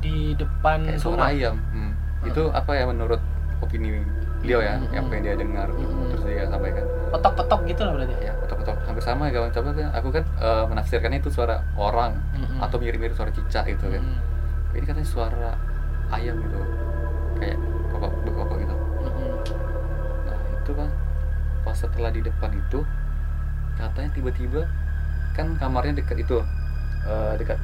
Di 0.02 0.34
depan 0.34 0.82
kayak 0.82 0.98
rumah? 0.98 1.02
suara 1.02 1.24
ayam 1.30 1.56
Hmm. 1.72 1.92
itu 2.22 2.42
apa 2.50 2.70
ya 2.74 2.84
menurut 2.86 3.18
opini 3.58 4.02
beliau 4.42 4.58
ya 4.58 4.74
Mm-mm. 4.74 4.94
apa 4.94 5.10
yang 5.14 5.22
dia 5.22 5.34
dengar? 5.38 5.68
Mm-mm. 5.70 6.10
terus 6.10 6.11
dia 6.42 6.50
sampaikan 6.50 6.84
petok-petok 7.14 7.60
gitu 7.70 7.80
lah 7.86 7.92
berarti 7.94 8.14
ya 8.18 8.32
petok-petok 8.42 8.76
hampir 8.82 9.02
sama 9.06 9.22
ya 9.30 9.32
kawan 9.38 9.50
coba 9.54 9.68
kan 9.70 9.88
aku 9.94 10.08
kan 10.10 10.24
eh, 10.42 10.64
menafsirkannya 10.66 11.18
itu 11.22 11.30
suara 11.30 11.62
orang 11.78 12.18
Mm-mm. 12.34 12.58
atau 12.58 12.76
mirip-mirip 12.82 13.14
suara 13.14 13.30
cicak 13.30 13.70
gitu 13.70 13.86
kan 13.86 14.02
Mm-mm. 14.02 14.74
ini 14.74 14.84
katanya 14.84 15.06
suara 15.06 15.50
ayam 16.10 16.34
gitu 16.42 16.58
kayak 17.38 17.56
kokok 17.94 18.12
berkokok 18.26 18.56
gitu 18.58 18.74
Mm-mm. 18.74 19.30
nah 20.26 20.38
itu 20.50 20.72
kan 20.74 20.88
pas 21.62 21.76
setelah 21.78 22.10
di 22.10 22.20
depan 22.26 22.50
itu 22.50 22.82
katanya 23.78 24.10
tiba-tiba 24.12 24.66
kan 25.32 25.46
kamarnya 25.56 26.02
dekat 26.02 26.26
itu 26.26 26.42
eh, 27.06 27.32
dekat 27.38 27.58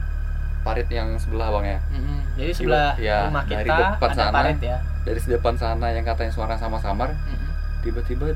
parit 0.62 0.88
yang 0.90 1.14
sebelah 1.18 1.50
bang 1.58 1.66
ya 1.74 1.78
Mm-mm. 1.90 2.18
jadi 2.38 2.52
sebelah 2.54 2.90
ya, 2.98 3.18
rumah 3.26 3.42
dari 3.42 3.66
kita 3.66 3.74
depan 3.98 4.10
ada 4.10 4.14
sana. 4.14 4.34
parit 4.38 4.58
ya 4.62 4.78
dari 5.02 5.18
depan 5.18 5.54
sana 5.56 5.86
yang 5.90 6.04
katanya 6.04 6.32
suara 6.34 6.54
sama 6.54 6.78
samar 6.78 7.10
Mm-mm. 7.14 7.50
tiba-tiba 7.82 8.34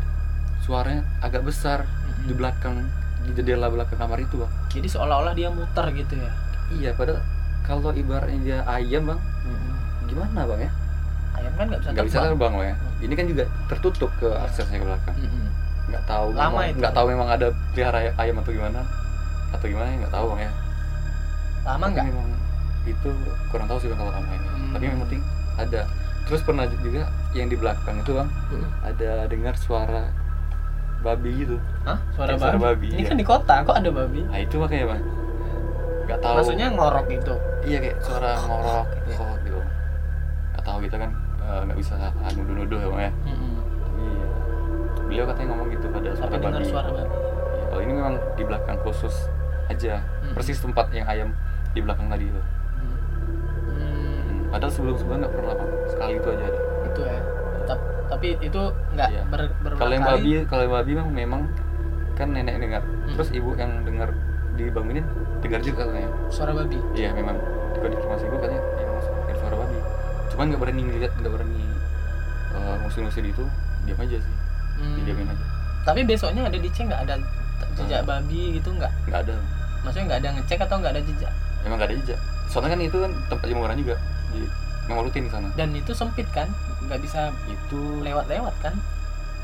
suaranya 0.63 1.03
agak 1.19 1.43
besar 1.43 1.83
Mm-mm. 1.83 2.25
di 2.25 2.35
belakang 2.35 2.77
di 3.21 3.33
jendela 3.33 3.67
belakang 3.67 3.97
kamar 3.97 4.19
itu 4.19 4.35
bang 4.37 4.53
jadi 4.69 4.89
seolah-olah 4.89 5.33
dia 5.33 5.49
muter 5.49 5.87
gitu 5.93 6.15
ya 6.17 6.31
iya 6.73 6.91
padahal 6.93 7.21
kalau 7.63 7.91
ibaratnya 7.93 8.39
dia 8.41 8.59
ayam 8.65 9.07
bang 9.07 9.21
Mm-mm. 9.45 9.75
gimana 10.07 10.41
bang 10.45 10.61
ya 10.61 10.71
ayam 11.35 11.53
kan 11.53 11.65
nggak 11.67 11.81
bisa 11.81 11.91
nggak 11.91 12.07
bisa 12.07 12.19
terbang. 12.21 12.39
bang 12.53 12.55
ya 12.65 12.75
Hmm. 12.75 13.05
ini 13.05 13.15
kan 13.17 13.27
juga 13.27 13.45
tertutup 13.67 14.11
ke 14.17 14.29
aksesnya 14.29 14.79
ke 14.79 14.87
belakang 14.87 15.15
Mm-mm. 15.17 15.47
nggak 15.89 16.05
tahu 16.05 16.27
Lama 16.31 16.39
memang- 16.53 16.67
itu. 16.69 16.79
nggak 16.79 16.93
tahu 16.93 17.07
memang 17.09 17.29
ada 17.29 17.47
pelihara 17.73 17.99
ay- 18.01 18.15
ayam 18.17 18.37
atau 18.39 18.53
gimana 18.53 18.81
atau 19.51 19.67
gimana 19.67 19.87
nggak 19.99 20.13
tahu 20.13 20.27
bang 20.31 20.41
ya 20.41 20.53
lama 21.63 21.85
nggak 21.89 22.05
memang 22.05 22.27
itu 22.85 23.11
kurang 23.49 23.67
tahu 23.67 23.79
sih 23.79 23.89
bang 23.89 23.99
kalau 23.99 24.13
lama 24.13 24.31
ini 24.31 24.47
Hmm. 24.49 24.73
tapi 24.73 24.85
yang 24.85 25.01
penting 25.01 25.21
ada 25.55 25.81
terus 26.23 26.41
pernah 26.41 26.65
juga 26.67 27.03
yang 27.33 27.47
di 27.47 27.57
belakang 27.57 27.99
itu 27.99 28.13
bang 28.13 28.29
Mm-mm. 28.49 28.71
ada 28.81 29.11
dengar 29.27 29.55
suara 29.57 30.03
babi 31.03 31.31
gitu 31.37 31.57
Hah? 31.83 31.99
Suara, 32.11 32.29
Kayak 32.29 32.41
suara 32.41 32.57
babi. 32.57 32.65
babi, 32.65 32.89
Ini 32.89 33.01
iya. 33.01 33.09
kan 33.09 33.17
di 33.17 33.27
kota, 33.27 33.55
kok 33.61 33.77
ada 33.77 33.91
babi? 33.91 34.21
nah 34.25 34.39
itu 34.39 34.55
makanya 34.57 34.87
bang 34.89 35.03
nggak 36.03 36.19
tahu 36.19 36.35
Maksudnya 36.37 36.67
ngorok 36.69 37.07
gitu. 37.09 37.35
iya 37.63 37.79
kayak 37.79 37.97
suara 38.01 38.31
ngorok 38.39 38.87
Gitu 38.93 39.09
ya? 39.09 39.17
kok 39.17 39.35
gitu 39.43 39.61
nggak 40.49 40.65
tahu 40.65 40.79
kita 40.81 40.97
kan 40.97 41.11
eh, 41.41 41.61
nggak 41.63 41.79
bisa 41.79 41.93
nuduh-nuduh 42.33 42.79
ya 42.79 42.89
bang 42.89 43.01
ya 43.01 43.13
Mm-mm. 43.25 43.53
tapi 43.83 44.03
ya, 44.03 44.27
beliau 45.03 45.25
katanya 45.27 45.49
ngomong 45.51 45.69
gitu 45.71 45.87
ada 45.89 46.11
suara 46.13 46.31
dengar 46.33 46.53
babi 46.53 46.65
suara 46.65 46.89
babi. 46.89 47.15
Ya, 47.53 47.65
kalau 47.69 47.81
ini 47.81 47.93
memang 47.93 48.15
di 48.33 48.43
belakang 48.43 48.79
khusus 48.81 49.15
aja 49.65 49.95
Hmm. 50.23 50.35
persis 50.35 50.59
tempat 50.59 50.87
yang 50.91 51.05
ayam 51.05 51.29
di 51.71 51.81
belakang 51.81 52.07
tadi 52.07 52.25
itu 52.25 52.43
Hmm, 53.65 54.49
padahal 54.49 54.71
sebelum 54.71 54.95
sebelumnya 54.95 55.23
nggak 55.23 55.35
pernah 55.35 55.55
bang 55.55 55.71
sekali 55.87 56.13
itu 56.15 56.29
aja 56.29 56.45
ada 56.45 56.61
itu 56.85 57.01
ya. 57.03 57.19
Tap- 57.65 57.87
tapi 58.13 58.29
itu 58.39 58.63
nggak 58.93 59.09
Iya. 59.09 59.23
ber, 59.27 59.41
berulang 59.59 59.81
kalau 59.81 59.93
yang 59.93 60.05
babi 60.05 60.31
kalau 60.45 60.63
yang 60.63 60.75
babi 60.75 60.91
memang 60.95 61.11
memang 61.13 61.43
kan 62.13 62.29
nenek 62.29 62.57
dengar 62.59 62.83
Hmm. 62.83 63.15
terus 63.15 63.29
ibu 63.31 63.51
yang 63.55 63.83
dengar 63.83 64.09
dibangunin 64.53 65.05
dengar 65.41 65.61
juga 65.61 65.83
katanya 65.83 66.11
Suara 66.29 66.53
babi. 66.53 66.77
iya 66.93 67.11
memang 67.11 67.41
di 67.73 67.79
konfirmasi 67.81 68.25
ibu 68.25 68.37
katanya 68.39 68.63
ya 68.77 68.87
suara 69.35 69.57
babi 69.57 69.79
cuman 70.29 70.45
nggak 70.47 70.61
berani 70.61 70.83
ngeliat 70.85 71.13
nggak 71.15 71.33
berani 71.33 71.65
uh, 72.53 72.77
ngusir-ngusir 72.81 73.25
itu 73.25 73.45
diam 73.83 73.99
aja 73.99 74.19
sih 74.19 74.37
Hmm. 74.73 75.05
diamin 75.05 75.29
aja 75.29 75.45
Tapi 75.83 76.01
besoknya 76.03 76.43
ada 76.43 76.55
dicek 76.55 76.85
nggak 76.85 77.03
ada 77.03 77.15
jejak 77.75 78.01
Hmm. 78.01 78.09
babi 78.09 78.57
gitu 78.57 78.71
nggak? 78.71 78.93
nggak 79.05 79.21
ada 79.21 79.35
Maksudnya 79.83 80.05
nggak 80.07 80.21
ada 80.21 80.29
ngecek 80.33 80.59
atau 80.61 80.77
nggak 80.79 80.93
ada 80.93 81.03
jejak? 81.03 81.33
memang 81.61 81.77
nggak 81.77 81.89
ada 81.89 81.97
jejak 81.99 82.19
soalnya 82.47 82.71
kan 82.71 82.81
itu 82.83 82.97
kan 82.99 83.13
tempat 83.27 83.47
jemuran 83.47 83.77
juga 83.77 83.95
di 84.31 84.41
memang 84.85 85.03
rutin 85.05 85.23
di 85.23 85.31
sana 85.31 85.49
Dan 85.55 85.73
itu 85.73 85.93
sempit 85.93 86.27
kan? 86.31 86.49
Nggak 86.83 87.01
bisa 87.01 87.21
itu 87.47 87.81
lewat-lewat 88.01 88.55
kan? 88.61 88.75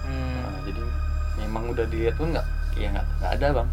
Hmm. 0.03 0.43
Nah, 0.43 0.61
jadi 0.63 0.83
memang 1.37 1.71
udah 1.71 1.87
dilihat 1.87 2.15
pun 2.15 2.31
nggak 2.31 2.47
ya 2.75 2.89
nggak 2.91 3.07
nggak 3.19 3.33
ada 3.35 3.49
bang 3.55 3.69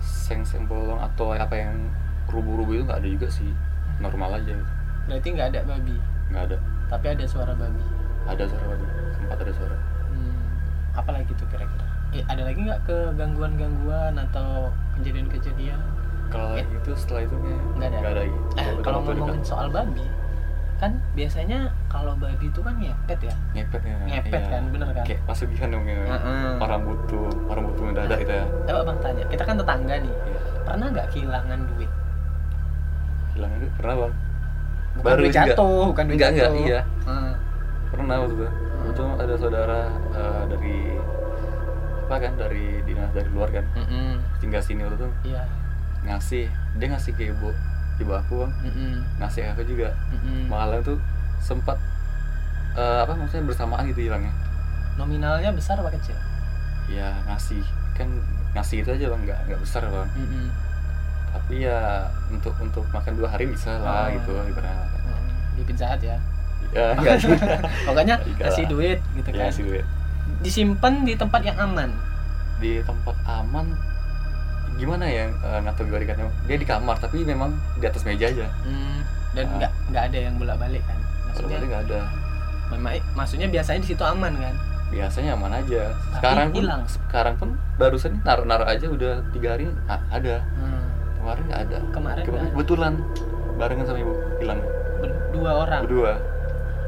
seng-seng 0.00 0.64
bolong 0.64 1.00
atau 1.02 1.32
apa 1.32 1.54
yang 1.54 1.76
rubuh-rubuh 2.26 2.74
itu 2.74 2.84
nggak 2.84 2.98
ada 2.98 3.08
juga 3.10 3.28
sih 3.30 3.50
normal 3.98 4.36
aja 4.36 4.52
gitu. 4.52 4.72
Berarti 5.04 5.28
nggak 5.30 5.48
ada 5.50 5.60
babi, 5.64 5.96
nggak 6.28 6.42
ada 6.44 6.56
tapi 6.86 7.06
ada 7.10 7.24
suara 7.24 7.52
babi. 7.52 7.84
ada 8.24 8.44
suara 8.44 8.64
babi 8.66 8.86
sempat 9.12 9.36
ada 9.38 9.52
suara 9.52 9.76
Hmm, 10.08 10.44
apa 10.94 11.10
lagi 11.12 11.32
tuh 11.34 11.44
kira-kira? 11.46 11.84
Eh, 12.10 12.24
ada 12.24 12.42
lagi 12.42 12.56
nggak 12.58 12.80
kegangguan-gangguan 12.84 14.14
atau 14.18 14.72
kejadian-kejadian? 14.94 15.80
kalau 16.26 16.56
Eh. 16.56 16.64
itu 16.64 16.90
setelah 16.94 17.22
itu 17.22 17.36
kayak 17.36 17.60
Nggak 17.74 17.86
ada. 17.86 17.96
nggak 18.00 18.10
ada 18.10 18.20
lagi 18.20 18.38
Eh, 18.56 18.66
kalau 18.80 18.98
ngomongin 19.02 19.36
dekat. 19.36 19.44
soal 19.44 19.68
babi, 19.68 20.04
kan 20.74 20.92
biasanya 21.12 21.58
kalau 21.86 22.12
babi 22.14 22.44
itu 22.44 22.60
kan 22.60 22.74
ngepet 22.74 23.20
ya, 23.22 23.34
ngepet 23.52 23.80
ya 23.80 23.94
ngepet 24.04 24.36
iya. 24.36 24.50
kan, 24.50 24.62
bener 24.68 24.88
kan? 24.90 25.04
kayak 25.04 25.20
pasugihan 25.24 25.68
dong 25.68 25.84
ya 25.84 25.96
Heeh. 26.02 26.58
orang 26.58 26.80
butuh 26.82 27.30
orang 27.46 27.64
butuh 27.66 27.82
mendadak 27.84 28.18
gitu 28.18 28.32
ya 28.32 28.44
Coba 28.64 28.80
bang 28.84 28.98
tanya, 29.00 29.22
kita 29.26 29.42
kan 29.42 29.54
tetangga 29.56 29.94
nih, 29.96 30.10
Iya. 30.10 30.38
pernah 30.62 30.86
nggak 30.90 31.06
kehilangan 31.08 31.58
duit? 31.68 31.90
hilang 33.30 33.50
itu 33.52 33.66
pernah 33.76 33.94
bang 33.98 34.14
Bukan 34.94 35.02
Baru 35.04 35.20
duit 35.20 35.32
juga. 35.32 35.42
jatuh, 35.48 35.82
bukan 35.88 36.04
duit 36.04 36.14
Enggak, 36.14 36.30
enggak, 36.30 36.46
jatuh. 36.46 36.64
iya. 36.64 36.80
Heeh. 37.04 37.32
pernah 37.86 38.16
waktu 38.16 38.34
itu 38.34 38.46
itu 38.84 39.04
ada 39.16 39.34
saudara 39.36 39.80
eh, 40.12 40.42
dari 40.46 40.76
apa 42.04 42.16
kan 42.20 42.32
dari 42.36 42.66
dinas 42.82 43.10
dari 43.10 43.28
luar 43.28 43.48
kan 43.48 43.64
Mm-mm. 43.72 44.20
tinggal 44.36 44.60
sini 44.60 44.82
waktu 44.82 44.98
itu 44.98 45.08
Iya. 45.24 45.42
ngasih 46.04 46.44
dia 46.74 46.86
ngasih 46.88 47.12
ke 47.12 47.30
ibu 47.30 47.48
ibu 47.96 48.12
aku 48.12 48.34
bang 48.42 48.52
Mm-mm. 48.64 48.94
ngasih 49.18 49.42
aku 49.50 49.62
juga 49.64 49.94
Mm-mm. 50.10 50.46
malah 50.46 50.80
tuh 50.80 50.98
sempat 51.38 51.78
eh, 52.74 52.98
apa 53.00 53.14
maksudnya 53.14 53.44
bersamaan 53.44 53.86
gitu 53.86 54.02
hilangnya 54.02 54.32
Nominalnya 54.94 55.50
besar 55.50 55.74
apa 55.76 55.90
kecil? 55.90 56.14
ya 56.86 57.10
ngasih 57.24 57.64
kan 57.92 58.06
ngasih 58.52 58.80
itu 58.80 58.90
aja 58.90 59.06
bang 59.08 59.20
nggak 59.24 59.38
nggak 59.46 59.60
besar 59.60 59.82
bang 59.84 60.08
Mm-mm. 60.12 60.46
tapi 61.30 61.54
ya 61.60 62.06
untuk 62.28 62.54
untuk 62.58 62.84
makan 62.88 63.14
dua 63.14 63.28
hari 63.28 63.46
bisa 63.46 63.74
Oh. 63.74 63.82
lah 63.82 64.06
gitu 64.08 64.30
ibaratnya 64.44 64.86
Mm. 65.04 65.30
Di 65.54 65.62
Pizza 65.62 65.86
Hut 65.86 66.02
ya. 66.02 66.16
ya 66.70 66.86
Pokoknya 67.86 68.18
kasih 68.36 68.66
duit 68.66 68.98
gitu 69.14 69.28
ya 69.30 69.46
kan. 69.46 69.50
sih 69.50 69.62
duit 69.62 69.86
Disimpan 70.40 71.04
di 71.04 71.14
tempat 71.14 71.40
yang 71.42 71.58
aman. 71.58 71.90
di 72.56 72.78
tempat 72.80 73.14
aman 73.24 73.66
gimana 74.74 75.06
ya 75.06 75.30
eh, 75.30 75.60
ngategorikannya 75.62 76.26
dia 76.44 76.56
di 76.56 76.66
kamar 76.66 76.96
tapi 76.98 77.22
memang 77.22 77.50
di 77.76 77.84
atas 77.84 78.02
meja 78.02 78.26
aja. 78.26 78.46
Hmm, 78.62 79.00
dan 79.32 79.44
Ah. 79.46 79.54
nggak 79.56 79.72
nggak 79.88 80.04
ada 80.08 80.18
yang 80.20 80.34
bolak 80.34 80.56
balik 80.58 80.82
kan? 80.82 80.98
Maksudnya 81.26 81.56
nggak 81.60 81.82
ada. 81.86 82.00
Memang 82.70 82.92
maksudnya 83.14 83.46
biasanya 83.46 83.80
di 83.80 83.88
situ 83.88 84.02
aman 84.02 84.32
kan? 84.34 84.54
Biasanya 84.90 85.30
aman 85.34 85.52
aja. 85.54 85.82
Tapi 85.90 86.14
sekarang 86.16 86.48
pun 86.48 86.60
hilang. 86.60 86.82
sekarang 86.86 87.34
pun 87.36 87.48
barusan 87.76 88.12
naruh 88.22 88.44
naruh 88.44 88.64
aja 88.64 88.86
udah 88.86 89.22
tiga 89.30 89.48
hari 89.54 89.66
ah, 89.86 90.00
ada. 90.08 90.42
Hmm, 90.54 90.84
kemarin 91.18 91.42
nggak 91.44 91.60
ada. 91.62 91.78
Kemarin 91.90 92.22
ada. 92.24 92.50
kebetulan 92.50 92.92
barengan 93.54 93.86
sama 93.86 93.98
ibu 94.00 94.12
hilang. 94.38 94.60
Berdua 94.98 95.50
orang? 95.62 95.80
Berdua. 95.84 96.12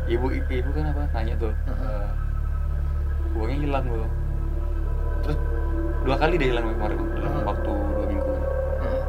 Ibu 0.07 0.27
ibu 0.33 0.71
kan 0.71 0.87
apa 0.87 1.03
nanya 1.13 1.35
tuh 1.37 1.51
Heeh. 1.67 1.83
eh, 1.83 2.09
uangnya 3.35 3.59
hilang 3.61 3.87
loh. 3.91 4.11
Terus 5.23 5.39
dua 6.07 6.17
kali 6.17 6.35
dia 6.37 6.49
hilang 6.49 6.65
kemarin 6.71 6.99
dalam 7.13 7.43
waktu 7.45 7.67
dua 7.73 8.07
minggu 8.07 8.33
Heeh. 8.79 9.03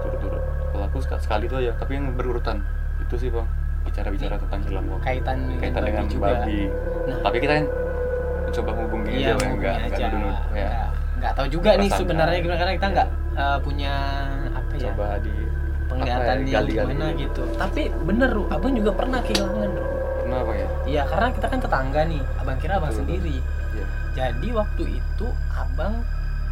turut-turut 0.00 0.42
kalau 0.70 0.84
aku 0.86 0.98
sek- 1.00 1.18
sekali 1.20 1.44
itu 1.44 1.56
aja 1.56 1.72
tapi 1.74 1.92
yang 1.92 2.14
berurutan 2.14 2.62
itu 3.00 3.14
sih 3.16 3.28
bang 3.28 3.46
bicara-bicara 3.84 4.34
tentang 4.38 4.60
hilang 4.64 4.84
uang 4.86 5.02
kaitan 5.02 5.36
dengan 5.44 5.60
kaitan 5.60 5.74
babi 5.76 5.90
dengan 5.90 6.04
juga 6.08 6.26
babi 6.32 6.58
nah 7.04 7.18
tapi 7.20 7.36
kita 7.38 7.52
kan 7.52 7.66
mencoba 8.44 8.70
menghubungi 8.72 9.10
iya 9.10 9.18
aja 9.18 9.32
Bang. 9.34 9.42
hubungi 9.44 9.60
nggak 9.60 9.76
aja 9.76 9.90
nggak 9.98 10.10
nuduh 10.14 10.36
ya 10.54 10.68
nggak 11.14 11.32
tahu 11.34 11.46
juga 11.48 11.70
nih 11.74 11.90
sebenarnya 11.90 12.38
gimana 12.38 12.58
karena 12.58 12.72
kita 12.72 12.84
Iya. 12.84 12.94
nggak 12.94 13.08
eh, 13.34 13.58
punya 13.60 13.94
apa 14.52 14.72
ya 14.72 14.82
coba 14.88 15.06
di 15.18 15.34
penglihatan 15.84 16.16
apa 16.16 16.24
ya, 16.24 16.32
yang 16.32 16.54
gali-gali 16.54 16.72
gimana 16.88 17.06
dulu. 17.06 17.20
gitu 17.20 17.42
tapi 17.56 17.82
bener 18.00 18.28
Ru, 18.30 18.42
abang 18.48 18.72
juga 18.72 18.90
pernah 18.94 19.20
kehilangan 19.20 19.70
Ru. 19.70 19.84
pernah 20.16 20.38
Kenapa 20.40 20.52
ya? 20.54 20.66
Iya 20.84 21.02
karena 21.04 21.28
kita 21.30 21.46
kan 21.46 21.58
tetangga 21.60 22.00
nih. 22.06 22.22
Abang 22.40 22.56
kira 22.56 22.74
abang 22.74 22.88
Betul, 22.88 23.04
betul. 23.04 23.16
sendiri. 23.20 23.36
Iya. 23.70 23.86
Jadi 24.14 24.48
waktu 24.50 24.84
itu 24.94 25.26
abang 25.52 25.94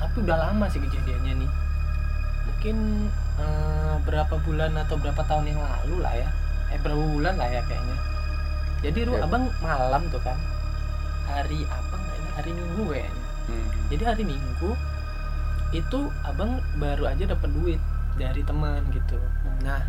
tapi 0.02 0.26
udah 0.26 0.36
lama 0.50 0.66
sih 0.66 0.82
kejadiannya 0.82 1.46
nih. 1.46 1.50
Mungkin 2.50 2.76
eh, 3.38 3.94
berapa 4.02 4.34
bulan 4.42 4.74
atau 4.74 4.98
berapa 4.98 5.22
tahun 5.22 5.54
yang 5.54 5.62
lalu 5.62 6.02
lah 6.02 6.14
ya. 6.18 6.28
Eh 6.74 6.78
berapa 6.82 6.98
bulan 6.98 7.38
lah 7.38 7.46
ya 7.46 7.62
kayaknya. 7.70 7.96
Jadi 8.82 8.98
Ru, 9.06 9.14
Ya. 9.14 9.22
abang 9.22 9.46
malam 9.62 10.02
tuh 10.10 10.18
kan. 10.26 10.34
Hari 11.30 11.62
apa 11.70 11.94
nggak 11.94 12.16
ini? 12.18 12.28
Hari 12.34 12.50
Minggu 12.50 12.82
kayaknya. 12.90 13.24
Hmm. 13.46 13.68
Jadi 13.94 14.02
hari 14.02 14.24
Minggu 14.26 14.70
itu 15.72 16.00
abang 16.26 16.58
baru 16.76 17.08
aja 17.08 17.24
dapat 17.30 17.48
duit 17.54 17.80
dari 18.18 18.42
teman 18.44 18.82
gitu. 18.92 19.16
Nah, 19.64 19.80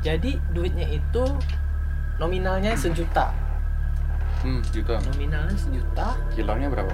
jadi 0.00 0.40
duitnya 0.56 0.88
itu 0.88 1.24
nominalnya 2.18 2.74
sejuta. 2.74 3.30
Hmm, 4.42 4.60
juta. 4.72 4.98
Nominalnya 5.14 5.54
sejuta. 5.56 6.16
Hilangnya 6.34 6.68
berapa? 6.72 6.92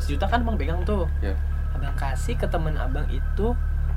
Sejuta 0.00 0.26
kan 0.26 0.42
abang 0.42 0.56
pegang 0.56 0.80
tuh. 0.86 1.06
Ya. 1.20 1.34
Abang 1.74 1.94
kasih 1.94 2.34
ke 2.34 2.46
teman 2.46 2.74
abang 2.74 3.06
itu 3.08 3.52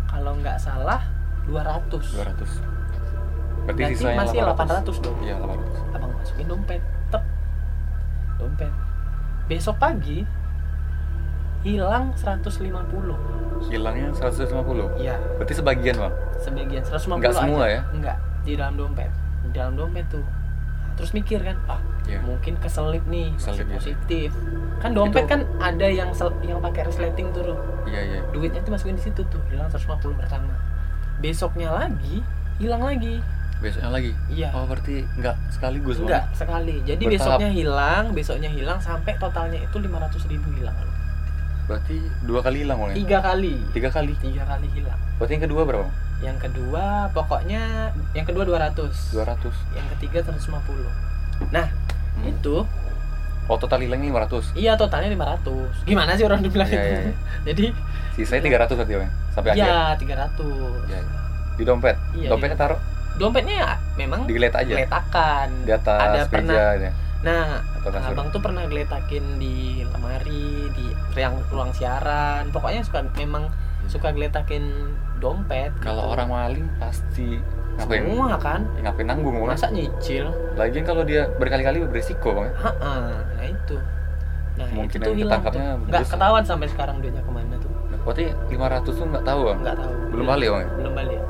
kalau 0.06 0.34
nggak 0.36 0.58
salah 0.58 1.06
200. 1.46 1.88
200. 1.88 2.18
Berarti, 2.18 2.46
Berarti 3.68 3.82
sisanya 3.94 4.18
masih 4.20 4.40
800 4.42 4.98
dong. 5.00 5.18
Iya, 5.22 5.36
800. 5.38 5.96
Abang 5.96 6.12
masukin 6.14 6.46
dompet. 6.48 6.82
Tep. 7.08 7.24
Dompet. 8.38 8.74
Besok 9.48 9.76
pagi 9.78 10.24
hilang 11.62 12.14
150. 12.16 13.16
Hilangnya 13.68 14.14
150. 14.14 14.88
Iya. 14.98 15.16
Berarti 15.36 15.54
sebagian, 15.54 15.96
Bang. 15.98 16.14
sebagian 16.38 16.84
150 16.84 17.18
Nggak 17.18 17.34
semua 17.34 17.64
aja. 17.66 17.74
ya? 17.74 17.82
enggak 17.92 18.18
di 18.44 18.56
dalam 18.56 18.80
dompet 18.80 19.12
di 19.44 19.50
dalam 19.52 19.76
dompet 19.76 20.08
tuh 20.08 20.24
terus 20.96 21.12
mikir 21.12 21.44
kan 21.44 21.60
ah 21.68 21.82
Iya. 22.08 22.20
mungkin 22.22 22.56
keselip 22.58 23.04
nih 23.06 23.30
masih 23.32 23.44
Keselip, 23.54 23.68
ya. 23.68 23.76
positif 23.76 24.30
kan 24.78 24.90
dompet 24.92 25.22
Itu- 25.22 25.30
kan 25.30 25.40
ada 25.60 25.88
yang 25.88 26.10
sel- 26.12 26.38
yang 26.42 26.58
pakai 26.58 26.86
resleting 26.86 27.28
tuh 27.32 27.44
Ru. 27.44 27.56
Iya, 27.84 28.02
iya. 28.02 28.20
duitnya 28.30 28.62
tuh 28.62 28.72
masukin 28.72 28.96
di 28.96 29.04
situ 29.04 29.22
tuh 29.24 29.42
hilang 29.48 29.68
150 29.68 29.88
pertama 30.16 30.54
besoknya 31.18 31.70
lagi 31.70 32.24
hilang 32.58 32.82
lagi 32.82 33.20
Besoknya 33.58 33.90
lagi. 33.92 34.14
iya 34.30 34.54
Oh, 34.54 34.64
berarti 34.64 35.02
nggak 35.14 35.34
sekaligus, 35.50 35.98
Bang. 35.98 36.06
enggak 36.06 36.24
sekali 36.32 36.76
jadi 36.84 37.02
Bertahap. 37.02 37.42
besoknya 37.42 37.50
hilang 37.52 38.04
besoknya 38.14 38.50
hilang 38.50 38.78
sampai 38.78 39.18
totalnya 39.18 39.58
itu 39.58 39.76
500 39.76 40.24
ribu 40.26 40.48
hilang 40.54 40.78
Berarti 41.66 41.98
dua 42.24 42.40
kali 42.40 42.64
hilang, 42.64 42.80
Bang. 42.80 42.90
ya? 42.92 42.96
tiga 42.96 43.20
kali 43.20 43.54
Tiga 43.74 43.90
kali. 43.90 44.14
tiga 44.16 44.46
kali 44.46 44.68
hilang 44.72 44.96
Berarti 45.18 45.34
yang 45.34 45.44
kedua 45.44 45.62
berapa? 45.64 45.88
Yang 46.18 46.38
kedua 46.40 46.84
pokoknya 47.12 47.62
yang 48.14 48.24
kedua 48.24 48.44
200 48.44 48.94
200. 49.12 49.54
yang 49.74 49.86
ketiga 49.92 50.20
150 50.24 50.86
nah 51.50 51.68
Hmm. 52.18 52.30
itu 52.30 52.58
Oh, 53.48 53.56
total 53.56 53.80
hilangnya 53.80 54.12
500. 54.28 54.52
iya 54.54 54.76
totalnya 54.76 55.08
500 55.08 55.88
gimana 55.88 56.12
sih 56.14 56.24
orang 56.24 56.44
dibilang 56.44 56.68
Iya, 56.68 56.76
itu 56.76 56.84
iya, 56.86 57.00
iya. 57.00 57.14
jadi 57.48 57.66
Sisanya 58.12 58.44
300 58.66 58.76
berarti, 58.76 58.94
Bang. 58.98 59.12
Sampai 59.30 59.50
akhir. 59.52 59.64
iya 59.64 59.80
300 59.96 60.44
Iya, 60.84 61.00
iya. 61.00 61.00
Di 61.54 61.64
dompet. 61.64 61.96
Iya, 62.12 62.30
Dompetnya 62.30 62.58
taruh 62.58 62.80
dompetnya 63.16 63.56
ya 63.56 63.72
memang 63.96 64.26
digeletak 64.26 64.62
aja. 64.62 64.74
geletakan 64.76 65.48
Di 65.64 65.72
atas 65.74 65.98
ada 65.98 66.12
meja 66.14 66.30
pernah 66.30 66.54
ya. 66.76 66.92
nah 67.18 67.46
abang 68.06 68.30
tuh 68.30 68.38
pernah 68.38 68.62
geletakin 68.64 69.26
di 69.38 69.82
lemari 69.88 70.70
di 70.70 70.86
ruang 71.12 71.42
ruang 71.50 71.72
siaran 71.74 72.46
pokoknya 72.52 72.84
suka 72.84 73.02
memang 73.16 73.50
suka 73.88 74.12
geletakin 74.12 74.94
dompet 75.18 75.74
Kalau 75.80 76.04
gitu. 76.04 76.14
orang 76.14 76.30
maling 76.30 76.68
pasti 76.78 77.42
ngapain? 77.78 78.02
semua 78.04 78.28
kan 78.36 78.62
Ya, 78.74 78.82
ngapain 78.84 79.06
nanggung, 79.06 79.36
masa 79.40 79.68
nyicil 79.68 80.26
Lagian 80.54 80.84
kalau 80.84 81.02
dia 81.02 81.30
berkali-kali 81.32 81.86
beresiko, 81.86 82.34
Bang. 82.34 82.48
ya. 82.48 82.54
Ha-ha, 82.60 82.94
nah 83.32 83.46
itu 83.46 83.76
nah 84.58 84.66
Kemungkinan 84.66 85.06
itu 85.08 85.22
ketangkapnya 85.24 85.66
nggak 85.80 86.04
ketahuan 86.08 86.44
sampai 86.44 86.68
sekarang 86.68 86.96
duitnya 86.98 87.22
ke 87.22 87.30
mana 87.30 87.56
tuh 87.56 87.70
Berarti 88.02 88.24
500 88.50 88.58
tuh 88.90 89.06
nggak 89.06 89.24
tahu, 89.24 89.40
Bang. 89.46 89.58
nggak 89.62 89.78
tahu 89.78 89.94
Belum 90.10 90.26
balik, 90.26 90.48
Bang. 90.50 90.62
ya? 90.62 90.70
belum 90.76 90.94
balik 90.94 91.22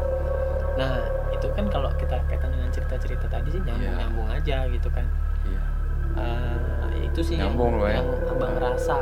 nah 0.77 0.93
itu 1.29 1.47
kan 1.51 1.65
kalau 1.67 1.89
kita 1.93 2.15
kaitan 2.23 2.49
dengan 2.49 2.69
cerita-cerita 2.69 3.25
tadi 3.27 3.49
sih 3.49 3.59
nyambung 3.59 3.81
Iya. 3.83 3.97
nyambung 3.99 4.27
aja 4.29 4.57
gitu 4.67 4.89
kan 4.89 5.05
Iya. 5.43 5.61
Eh, 6.17 6.57
itu 7.03 7.19
sih 7.19 7.35
yang, 7.35 7.51
Nyambung 7.51 7.77
ya. 7.79 7.97
yang 7.97 8.07
abang 8.25 8.55
rasa 8.55 8.97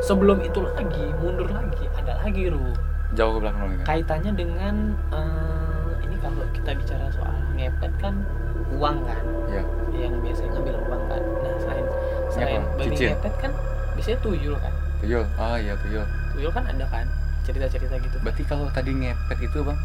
sebelum 0.00 0.40
itu 0.40 0.60
lagi 0.60 1.04
mundur 1.16 1.48
lagi 1.48 1.84
ada 1.94 2.16
lagi 2.18 2.48
ru 2.48 2.64
Jauh 3.10 3.32
ke 3.34 3.40
belakang, 3.40 3.60
Bang. 3.62 3.72
ya? 3.72 3.84
kaitannya 3.84 4.32
dengan 4.34 4.74
ini 4.88 5.67
kalau 6.18 6.44
kita 6.50 6.70
bicara 6.74 7.06
soal 7.08 7.34
ngepet 7.52 7.92
kan 7.96 8.14
uang 8.70 8.98
kan 9.02 9.24
Iya. 9.48 9.62
yang 9.98 10.14
biasanya 10.18 10.50
ngambil 10.52 10.74
uang 10.82 11.02
kan 11.06 11.22
nah 11.38 11.54
selain 11.58 11.86
selain 12.28 12.62
babi 12.72 12.96
ngepet 12.96 13.34
kan 13.38 13.52
biasanya 13.94 14.18
tuyul 14.20 14.56
kan 14.56 14.74
Tuyul. 14.98 15.22
Ah, 15.34 15.54
iya, 15.54 15.78
tuyul. 15.78 16.02
tuyul 16.34 16.50
kan 16.50 16.66
ada 16.66 16.82
kan 16.84 17.06
cerita-cerita 17.42 17.94
gitu 17.96 18.18
Berarti 18.18 18.42
kalau 18.42 18.66
tadi 18.68 18.90
ngepet 18.92 19.38
itu, 19.40 19.62
Bang, 19.62 19.78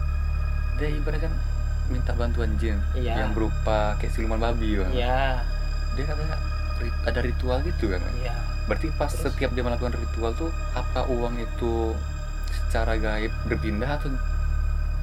dia 0.75 0.89
ibaratnya 0.89 1.29
kan 1.29 1.33
minta 1.85 2.11
bantuan 2.11 2.49
jin 2.57 2.81
Iya. 2.91 3.21
yang 3.21 3.31
berupa 3.31 3.93
kayak 3.95 4.09
siluman 4.09 4.41
babi, 4.41 4.73
Bang. 4.75 4.89
iya 4.89 5.37
Dia 5.93 6.03
katanya 6.03 6.35
ada 7.05 7.19
ritual 7.21 7.61
gitu 7.61 7.87
kan. 7.87 8.01
Iya 8.17 8.33
Berarti 8.63 8.89
pas 8.95 9.05
Terus? 9.07 9.21
setiap 9.29 9.51
dia 9.51 9.61
melakukan 9.61 9.93
ritual 9.93 10.33
tuh 10.33 10.49
apa 10.73 11.05
uang 11.05 11.37
itu 11.37 11.93
secara 12.49 12.95
gaib 12.95 13.29
berpindah 13.45 13.91
atau 13.93 14.09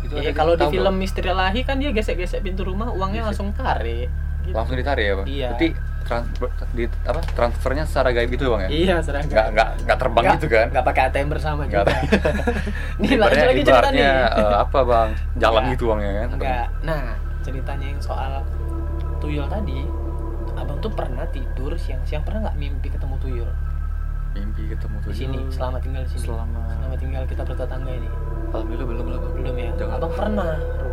itu 0.02 0.14
Iya 0.14 0.22
ada 0.26 0.32
kalau 0.34 0.54
di 0.54 0.66
film? 0.68 0.94
Misteri 0.94 1.30
Lahi 1.30 1.60
kan 1.60 1.76
dia 1.76 1.90
gesek-gesek 1.90 2.40
pintu 2.40 2.62
rumah 2.62 2.88
uangnya 2.88 3.20
Gesek. 3.20 3.28
langsung 3.28 3.48
tarik. 3.52 4.08
Gitu. 4.40 4.56
langsung 4.56 4.74
ditarik 4.74 5.04
ya, 5.04 5.14
Bang? 5.14 5.26
Iya. 5.26 5.48
Berarti 5.50 5.68
trans- 6.00 6.32
ber- 6.34 6.54
di 6.72 6.84
apa 7.04 7.20
transfernya 7.30 7.84
secara 7.84 8.08
gaib 8.10 8.30
gitu, 8.30 8.48
Bang 8.48 8.60
ya? 8.62 8.68
Iya 8.68 8.94
seragam. 8.98 9.28
Nggak 9.28 9.46
nggak 9.52 9.68
nggak 9.84 9.98
terbang 9.98 10.22
Nggak- 10.22 10.36
gitu 10.36 10.46
kan? 10.48 10.66
Nggak 10.70 10.84
pakai 10.84 11.02
ATM 11.06 11.28
bersama 11.28 11.60
juga. 11.64 11.82
Nih 13.00 13.12
lanjut 13.14 13.44
lagi 13.46 13.62
cerita 13.62 13.88
nih. 13.90 14.00
eh, 14.02 14.56
apa, 14.58 14.78
Bang? 14.82 15.08
Jalan 15.36 15.62
gitu, 15.70 15.84
Bang 15.86 16.00
ya 16.00 16.12
kan? 16.16 16.28
Enggak. 16.32 16.66
Nah 16.80 17.02
ceritanya 17.40 17.86
yang 17.86 18.00
soal 18.00 18.32
tuyul 19.18 19.44
tadi, 19.46 19.84
abang 20.54 20.78
tuh 20.78 20.90
pernah 20.90 21.24
tidur 21.26 21.72
siang-siang 21.74 22.20
pernah 22.20 22.48
nggak 22.48 22.56
mimpi 22.58 22.88
ketemu 22.88 23.16
tuyul 23.18 23.50
Mimpi 24.32 24.62
ketemu 24.68 24.96
di 24.96 25.04
tuyul. 25.04 25.16
sini 25.16 25.38
selama 25.50 25.76
tinggal 25.78 26.02
di 26.02 26.10
sini. 26.10 26.22
Selama 26.24 26.60
Selama 26.70 26.96
tinggal 26.96 27.22
kita 27.24 27.42
bertetangga 27.42 27.92
ini. 27.92 28.08
Alhamdulillah 28.48 28.86
belum 28.86 29.04
belum. 29.04 29.20
Belum 29.36 29.54
ya. 29.56 29.70
Jangan. 29.76 29.94
Abang 29.96 30.12
pernah 30.12 30.50
Ru. 30.78 30.90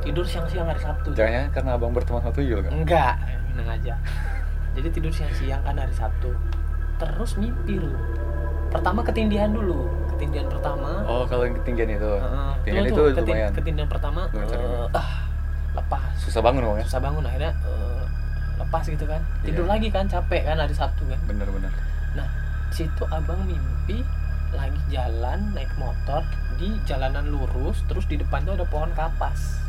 tidur 0.00 0.24
siang-siang 0.24 0.66
hari 0.66 0.80
Sabtu. 0.80 1.08
Jangan 1.12 1.46
karena 1.50 1.70
abang 1.74 1.92
berteman 1.92 2.20
sama 2.20 2.32
tuyul 2.32 2.60
kan? 2.60 2.70
Enggak, 2.72 3.14
tenang 3.48 3.68
aja. 3.70 3.94
Jadi 4.74 4.88
tidur 4.90 5.10
siang-siang 5.10 5.60
kan 5.60 5.74
hari 5.74 5.92
Sabtu. 5.92 6.30
Terus 6.96 7.30
mimpi 7.36 7.76
lu. 7.76 7.94
Pertama 8.68 9.02
ketindihan 9.02 9.50
dulu. 9.50 9.86
Ketindihan 10.10 10.46
pertama. 10.46 11.02
Oh 11.04 11.22
kalau 11.24 11.42
yang 11.44 11.56
ketinggian 11.56 11.90
itu. 11.92 12.12
Heeh. 12.12 12.50
ketinggian 12.60 12.84
itu 12.84 12.94
tuh, 12.94 13.06
keti- 13.12 13.30
lumayan. 13.30 13.50
ketindihan 13.52 13.88
pertama 13.88 14.20
eh, 14.30 14.86
ah 14.92 15.10
lepas. 15.72 16.12
Susah 16.18 16.40
bangun 16.40 16.62
bang 16.64 16.78
ya? 16.78 16.84
Susah 16.86 17.00
bangun 17.00 17.22
akhirnya 17.24 17.52
eh, 17.56 18.02
lepas 18.58 18.84
gitu 18.84 19.04
kan. 19.04 19.22
Tidur 19.40 19.64
Iya. 19.64 19.70
lagi 19.70 19.88
kan 19.88 20.04
capek 20.06 20.42
kan 20.44 20.56
hari 20.56 20.72
Sabtu 20.72 21.02
kan. 21.04 21.18
Bener-bener. 21.24 21.72
Di 21.72 21.89
situ 22.70 23.04
abang 23.06 23.42
mimpi 23.42 24.02
lagi 24.50 24.80
jalan 24.88 25.52
naik 25.52 25.70
motor 25.76 26.26
di 26.56 26.74
jalanan 26.82 27.26
lurus 27.26 27.82
terus 27.86 28.04
di 28.04 28.16
depan 28.16 28.42
tuh 28.42 28.54
ada 28.54 28.64
pohon 28.64 28.90
kapas. 28.90 29.62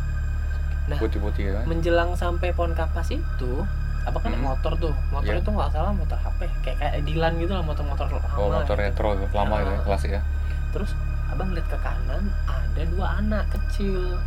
Nah, 0.83 0.97
Putih-putih 0.97 1.53
kan? 1.53 1.63
menjelang 1.65 2.13
sampai 2.13 2.49
pohon 2.51 2.73
kapas 2.73 3.09
itu 3.09 3.51
abang 4.01 4.17
kan 4.19 4.29
naik 4.29 4.41
Hmm. 4.41 4.49
motor 4.49 4.73
tuh 4.75 4.93
motor 5.09 5.29
Iya. 5.31 5.39
itu 5.39 5.49
nggak 5.51 5.69
salah 5.69 5.93
motor 5.93 6.17
HP 6.17 6.39
kayak 6.63 6.77
kayak 6.79 6.93
Dilan 7.03 7.33
gitu 7.37 7.51
lah 7.51 7.61
motor-motor 7.61 8.07
lama 8.07 8.33
Oh 8.33 8.49
motor 8.49 8.73
gitu. 8.73 8.81
retro 8.81 9.09
tuh, 9.15 9.29
lama 9.31 9.55
itu 9.59 9.71
ya, 9.71 9.79
klasik 9.83 10.11
ya? 10.11 10.21
terus 10.71 10.97
abang 11.27 11.53
lihat 11.53 11.67
ke 11.67 11.77
kanan 11.77 12.23
ada 12.43 12.81
dua 12.87 13.07
anak 13.15 13.45
kecil 13.49 14.17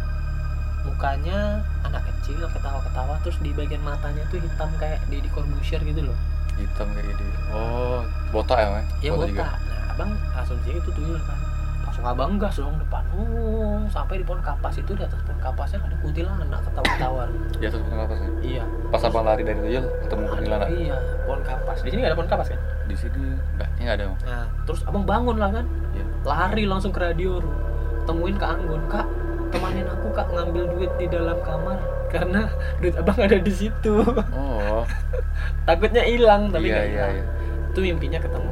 mukanya 0.84 1.58
anak 1.82 2.04
kecil 2.06 2.38
ketawa-ketawa 2.46 3.16
terus 3.20 3.40
di 3.40 3.50
bagian 3.50 3.80
matanya 3.80 4.22
tuh 4.28 4.38
hitam 4.38 4.70
kayak 4.76 5.00
Deddy 5.06 5.26
Corbuzier 5.28 5.80
gitu 5.80 6.04
loh 6.04 6.18
Hitam 6.54 6.86
kayak 6.90 7.06
gini. 7.10 7.32
Oh 7.48 8.00
botak 8.30 8.56
ya 8.56 8.68
bang? 8.68 8.86
ya 8.98 9.10
Botak 9.10 9.28
botak 9.30 9.46
nah 9.54 9.82
abang 9.90 10.10
asumsinya 10.34 10.74
itu 10.76 10.90
tuyul 10.90 11.18
kan 11.20 11.38
langsung 11.80 12.02
abang 12.04 12.34
gas 12.34 12.56
dong 12.56 12.74
depan 12.76 13.04
oh 13.14 13.78
sampai 13.86 14.18
di 14.18 14.24
pohon 14.24 14.40
kapas 14.40 14.74
itu 14.74 14.90
di 14.90 14.98
atas 14.98 15.22
pohon 15.22 15.38
kapasnya 15.38 15.78
ada 15.80 15.94
kuntilanak 15.96 16.58
ketawa-ketawa 16.64 17.22
Di 17.54 17.64
atas 17.64 17.78
potong 17.78 18.00
kapas 18.00 18.18
ya? 18.18 18.30
iya 18.42 18.64
Pas 18.90 19.02
abang 19.04 19.22
lari 19.22 19.42
dari 19.42 19.58
tuyul 19.60 19.84
ketemu 20.02 20.22
kuntilanak. 20.26 20.68
iya 20.68 20.96
pohon 21.22 21.40
kapas 21.40 21.78
di 21.78 21.88
sini 21.88 21.98
nggak 22.00 22.10
ada 22.10 22.18
pohon 22.18 22.26
kapas 22.28 22.48
kan 22.48 22.60
Di 22.84 22.94
sini 22.94 23.22
enggak, 23.54 23.68
ini 23.70 23.82
nggak 23.82 23.96
ada 23.96 24.04
bang. 24.04 24.18
Nah, 24.24 24.46
terus 24.66 24.80
abang 24.82 25.04
bangun 25.04 25.36
lah 25.38 25.50
kan, 25.52 25.64
Iya. 25.94 26.04
lari 26.22 26.64
langsung 26.66 26.90
ke 26.90 27.00
radio, 27.00 27.38
temuin 28.02 28.34
Kak 28.34 28.50
Anggun, 28.52 28.82
Kak, 28.86 29.06
temanin 29.48 29.86
aku 29.86 30.10
Kak 30.10 30.28
ngambil 30.28 30.64
duit 30.68 30.90
di 30.98 31.06
dalam 31.06 31.38
kamar 31.40 31.78
karena 32.14 32.40
duit 32.78 32.94
abang 32.94 33.18
ada 33.18 33.34
di 33.36 33.52
situ. 33.52 33.94
Oh, 34.30 34.86
Takutnya 35.66 36.02
hilang 36.02 36.48
tapi 36.48 36.68
iya 36.68 36.74
nggak 36.76 36.86
iya 36.86 36.94
hilang. 36.94 37.12
iya. 37.12 37.24
Itu 37.68 37.78
mimpinya 37.80 38.18
ketemu 38.18 38.50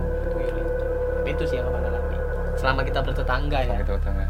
itu. 1.25 1.43
Sih 1.45 1.57
yang 1.57 1.67
abang 1.67 1.85
alami. 1.85 2.17
Selama 2.55 2.81
kita 2.83 2.99
bertetangga 3.01 3.59
ya, 3.63 3.75
Gitu 3.79 3.95
tengah. 3.99 4.29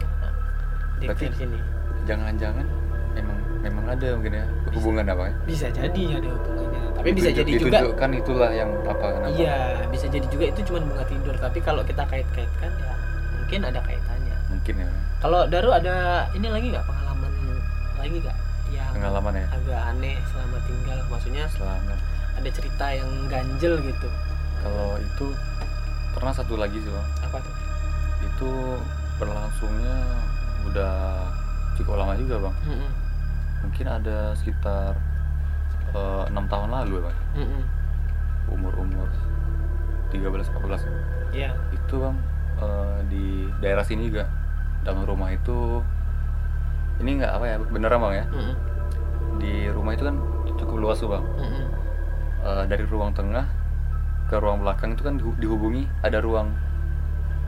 di 0.96 1.06
Berarti- 1.06 1.26
di 1.26 1.36
sini 1.36 1.58
Jangan-jangan 2.02 2.66
memang 3.12 3.38
memang 3.58 3.84
ada 3.88 4.08
mungkin 4.12 4.32
ya 4.34 4.46
hubungan 4.70 5.04
apa 5.04 5.22
ya? 5.24 5.34
bisa 5.44 5.66
jadi 5.68 6.02
ada 6.16 6.30
hubungannya 6.32 6.80
tapi 6.92 7.08
bisa 7.12 7.30
jadi 7.30 7.50
juga 7.52 7.78
ditunjukkan 7.78 8.10
itulah 8.16 8.50
yang 8.50 8.70
apa 8.82 9.06
kenapa 9.12 9.30
iya 9.32 9.58
bisa 9.86 10.06
jadi 10.08 10.26
juga 10.26 10.44
itu 10.48 10.60
cuma 10.64 10.78
bunga 10.80 11.04
tidur 11.04 11.34
tapi 11.36 11.58
kalau 11.60 11.82
kita 11.82 12.02
kait-kaitkan 12.04 12.70
ya 12.72 12.92
mungkin 13.30 13.60
ada 13.62 13.80
kaitannya 13.82 14.36
mungkin 14.48 14.74
ya 14.78 14.88
kalau 15.18 15.40
Daru 15.44 15.70
ada 15.70 15.94
ini 16.32 16.46
lagi 16.48 16.66
nggak 16.70 16.82
pengalaman 16.82 17.32
lagi 17.96 18.16
nggak 18.18 18.36
pengalaman 19.02 19.34
ya? 19.34 19.46
Agak 19.50 19.80
aneh 19.90 20.14
selama 20.30 20.58
tinggal. 20.62 20.98
Maksudnya 21.10 21.44
selama 21.50 21.94
ada 22.32 22.48
cerita 22.48 22.86
yang 22.88 23.10
ganjel 23.26 23.82
gitu. 23.82 24.08
Kalau 24.62 24.94
itu 24.96 25.26
pernah 26.14 26.30
satu 26.30 26.54
lagi 26.54 26.78
sih 26.78 26.86
bang. 26.86 27.08
Apa 27.26 27.42
tuh? 27.42 27.54
Itu 28.22 28.50
berlangsungnya 29.18 29.96
udah 30.62 30.94
cukup 31.74 31.98
lama 31.98 32.14
juga 32.14 32.38
bang. 32.40 32.54
Mm-mm. 32.64 32.90
mungkin 33.62 33.86
ada 33.86 34.34
sekitar 34.34 34.98
eh, 35.90 36.24
enam 36.26 36.46
tahun 36.46 36.70
lalu 36.70 36.98
ya 36.98 37.02
bang. 37.02 37.16
Mm-mm. 37.36 37.62
umur 38.50 38.74
umur 38.74 39.06
13 40.10 40.22
14 40.22 40.86
Iya. 41.32 41.50
itu 41.70 41.94
bang 41.96 42.16
eh, 42.58 42.98
di 43.10 43.26
daerah 43.58 43.82
sini 43.82 44.06
juga. 44.06 44.30
Dalam 44.82 45.02
rumah 45.02 45.30
itu 45.30 45.82
ini 46.98 47.18
nggak 47.18 47.32
apa 47.32 47.44
ya 47.44 47.56
beneran 47.60 47.98
bang 48.00 48.14
ya? 48.14 48.24
Mm-mm. 48.30 48.54
Di 49.36 49.68
rumah 49.68 49.92
itu 49.92 50.04
kan 50.04 50.16
cukup 50.58 50.76
luas 50.78 50.98
tuh 50.98 51.08
bang 51.08 51.24
Mm-mm. 51.38 51.66
Eh, 52.42 52.64
dari 52.66 52.82
ruang 52.84 53.14
tengah 53.14 53.46
ke 54.26 54.36
ruang 54.36 54.60
belakang 54.60 54.92
itu 54.92 55.02
kan 55.02 55.14
dihu- 55.14 55.38
dihubungi 55.38 55.86
ada 56.02 56.18
ruang 56.18 56.50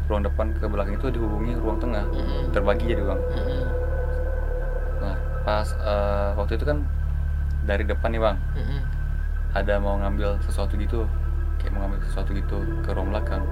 ruang 0.07 0.23
depan 0.23 0.53
ke 0.53 0.65
belakang 0.65 0.95
itu 0.95 1.09
dihubungi 1.11 1.53
ruang 1.57 1.79
tengah 1.79 2.05
Mm-mm. 2.09 2.51
terbagi 2.51 2.85
jadi 2.87 3.03
bang 3.03 3.21
Mm-mm. 3.35 3.63
nah 5.01 5.17
pas 5.43 5.67
eh, 5.75 6.29
waktu 6.35 6.55
itu 6.55 6.65
kan 6.65 6.79
dari 7.65 7.83
depan 7.83 8.09
nih 8.11 8.23
bang 8.23 8.37
Mm-mm. 8.55 8.81
ada 9.55 9.75
mau 9.79 9.97
ngambil 9.97 10.39
sesuatu 10.41 10.75
gitu 10.77 11.09
kayak 11.59 11.73
mau 11.73 11.87
ngambil 11.87 11.99
sesuatu 12.07 12.31
gitu 12.31 12.57
ke 12.81 12.91
ruang 12.91 13.11
belakang 13.11 13.43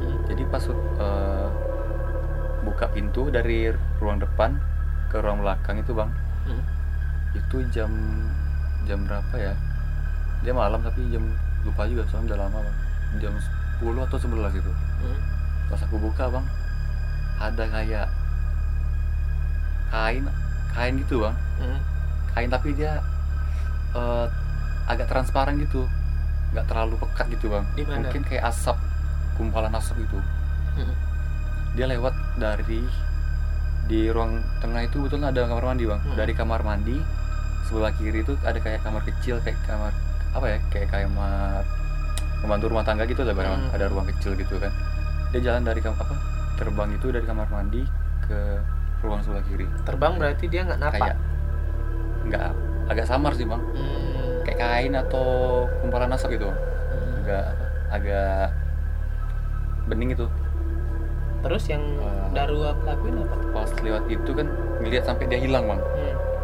Mm. 0.00 0.16
jadi 0.26 0.42
pas 0.48 0.64
eh, 0.64 1.48
buka 2.60 2.88
pintu 2.88 3.28
dari 3.28 3.68
ruang 4.00 4.16
depan 4.16 4.56
ke 5.08 5.20
ruang 5.20 5.44
belakang 5.44 5.76
itu 5.76 5.92
bang 5.92 6.08
Mm. 6.48 6.62
Itu 7.32 7.56
jam 7.70 7.90
jam 8.82 8.98
berapa 9.04 9.34
ya 9.34 9.54
dia 10.40 10.52
malam 10.52 10.80
tapi 10.80 11.04
jam 11.08 11.22
lupa 11.62 11.84
juga 11.84 12.02
soalnya 12.06 12.32
udah 12.32 12.38
lama 12.40 12.58
bang 12.60 12.76
jam 13.20 13.32
10 13.78 13.96
atau 14.00 14.18
11 14.18 14.56
itu 14.56 14.72
Mm. 15.00 15.18
pas 15.68 15.80
aku 15.80 15.96
buka 15.96 16.24
bang 16.28 16.46
ada 17.38 17.64
kayak 17.66 18.06
kain 19.88 20.24
kain 20.70 20.94
gitu 20.98 21.16
bang 21.20 21.36
Mm. 21.60 21.78
kain 22.30 22.48
tapi 22.48 22.68
dia 22.72 23.02
eh, 23.92 24.26
agak 24.86 25.06
transparan 25.06 25.58
gitu 25.58 25.86
nggak 26.50 26.66
terlalu 26.66 26.94
pekat 26.98 27.26
gitu 27.30 27.46
bang 27.48 27.64
Di 27.72 27.82
mana? 27.84 28.02
mungkin 28.02 28.22
kayak 28.22 28.48
asap 28.48 28.76
kumpalan 29.34 29.72
asap 29.72 30.02
gitu 30.02 30.18
Mm. 30.76 30.94
dia 31.72 31.86
lewat 31.86 32.14
dari 32.36 32.82
di 33.86 34.06
ruang 34.06 34.38
tengah 34.60 34.82
itu 34.82 35.02
betul 35.02 35.18
ada 35.20 35.42
kamar 35.44 35.64
mandi 35.64 35.84
bang 35.84 35.98
Hmm. 36.00 36.14
dari 36.14 36.30
kamar 36.30 36.62
mandi 36.62 36.94
sebelah 37.70 37.94
kiri 37.94 38.20
itu 38.20 38.34
ada 38.42 38.58
kayak 38.58 38.82
kamar 38.82 39.06
kecil 39.06 39.38
kayak 39.38 39.54
kamar 39.62 39.94
apa 40.30 40.46
ya 40.48 40.58
kayak 40.68 40.90
kamar 40.90 41.62
pembantu 42.40 42.66
rumah 42.66 42.82
tangga 42.82 43.06
gitu 43.06 43.22
bang 43.22 43.46
Hmm. 43.46 43.70
ada 43.70 43.86
ruang 43.86 44.10
kecil 44.10 44.34
gitu 44.34 44.58
kan 44.58 44.74
dia 45.30 45.40
jalan 45.40 45.62
dari 45.62 45.78
kam 45.78 45.94
apa 45.94 46.18
terbang 46.56 46.90
itu 46.90 47.06
dari 47.08 47.22
kamar 47.22 47.46
mandi 47.46 47.86
ke 48.20 48.58
ruang 49.00 49.22
sebelah 49.22 49.46
kiri 49.46 49.64
Terbang 49.80 50.18
berarti 50.18 50.44
dia 50.44 50.60
nggak 50.62 50.76
napak. 50.78 50.98
kayak 50.98 51.16
nggak 52.26 52.42
agak 52.86 53.06
samar 53.06 53.32
sih 53.32 53.46
bang 53.46 53.62
Mm. 53.62 54.42
kayak 54.42 54.58
kain 54.58 54.92
atau 54.94 55.26
kumpalan 55.80 56.10
asap 56.10 56.34
gitu 56.34 56.50
Mm. 56.50 57.22
agak 57.22 57.44
agak 57.88 58.50
bening 59.86 60.10
itu 60.10 60.26
Terus 61.40 61.64
yang 61.66 61.80
Eh. 61.80 62.36
Daru 62.36 62.60
lakuin 62.62 63.16
apa? 63.20 63.36
pas 63.50 63.70
lewat 63.80 64.04
itu 64.06 64.30
kan 64.30 64.44
ngeliat 64.78 65.02
sampai 65.02 65.24
dia 65.26 65.38
hilang 65.38 65.64
bang 65.66 65.80
Hmm. 65.80 65.99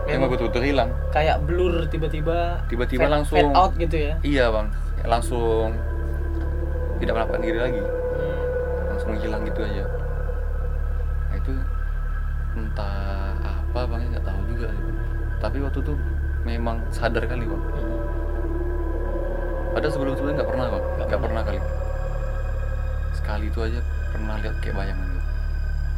Memang 0.09 0.21
mah 0.23 0.31
betul-betul 0.31 0.63
hilang 0.65 0.91
kayak 1.11 1.37
blur 1.43 1.75
tiba-tiba 1.87 2.63
tiba-tiba 2.67 3.07
langsung 3.07 3.37
fade 3.37 3.53
out 3.53 3.73
gitu 3.75 3.97
ya. 3.97 4.15
iya 4.23 4.47
bang 4.49 4.71
langsung 5.03 5.75
tidak 6.97 7.13
menampakkan 7.13 7.43
diri 7.43 7.59
lagi 7.59 7.83
Hmm. 8.17 8.43
langsung 8.89 9.13
hilang 9.17 9.43
gitu 9.45 9.61
aja 9.61 9.85
nah 11.27 11.37
itu 11.37 11.53
entah 12.55 12.97
apa 13.43 13.81
bang 13.85 14.01
ya, 14.01 14.09
nggak 14.13 14.25
tahu 14.25 14.41
juga 14.49 14.69
tapi 15.37 15.57
waktu 15.61 15.79
itu 15.81 15.93
memang 16.43 16.77
sadar 16.89 17.23
kali 17.23 17.45
bang 17.45 17.63
Hmm. 17.67 17.99
padahal 19.73 19.93
sebelum 19.93 20.13
sebelumnya 20.15 20.37
nggak 20.39 20.51
pernah 20.51 20.67
bang 20.67 20.85
Nggak 20.97 21.09
pernah. 21.09 21.21
pernah 21.21 21.43
kali 21.45 21.61
sekali 23.13 23.45
itu 23.47 23.59
aja 23.61 23.81
pernah 24.09 24.35
lihat 24.39 24.57
kayak 24.61 24.77
bayangan 24.77 25.09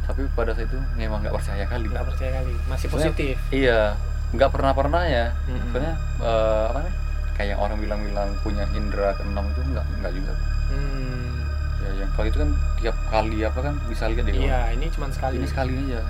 tapi 0.09 0.25
pada 0.31 0.51
saat 0.51 0.65
itu 0.65 0.79
memang 0.95 1.21
nggak 1.21 1.31
percaya 1.31 1.63
kali 1.63 1.85
Nggak 1.85 2.07
percaya 2.07 2.31
kali. 2.35 2.53
Masih 2.65 2.87
Soalnya- 2.87 3.13
positif. 3.13 3.35
iya 3.51 3.81
nggak 4.29 4.49
pernah 4.49 4.71
pernah 4.71 5.03
ya 5.03 5.33
Mm-mm. 5.43 5.69
soalnya 5.69 5.93
eh, 6.19 6.63
apa 6.67 6.79
nih 6.79 6.93
kayak 7.33 7.57
orang 7.57 7.77
bilang-bilang 7.77 8.29
punya 8.39 8.65
indera 8.71 9.13
keenam 9.15 9.45
itu 9.47 9.61
nggak 9.67 9.85
nggak 9.95 10.13
juga 10.13 10.33
Hmm. 10.69 11.33
ya 11.79 11.91
yang 11.95 12.09
kalau 12.11 12.27
itu 12.27 12.37
kan 12.37 12.49
tiap 12.75 12.93
kali 13.07 13.41
apa 13.41 13.59
kan 13.59 13.73
bisa 13.85 14.05
lihat 14.05 14.21
di 14.23 14.37
Iya, 14.39 14.69
ini 14.71 14.85
cuma 14.87 15.09
sekali. 15.09 15.33
ini 15.35 15.45
sekali 15.45 15.71
aja 15.71 15.81
Iya, 15.81 16.01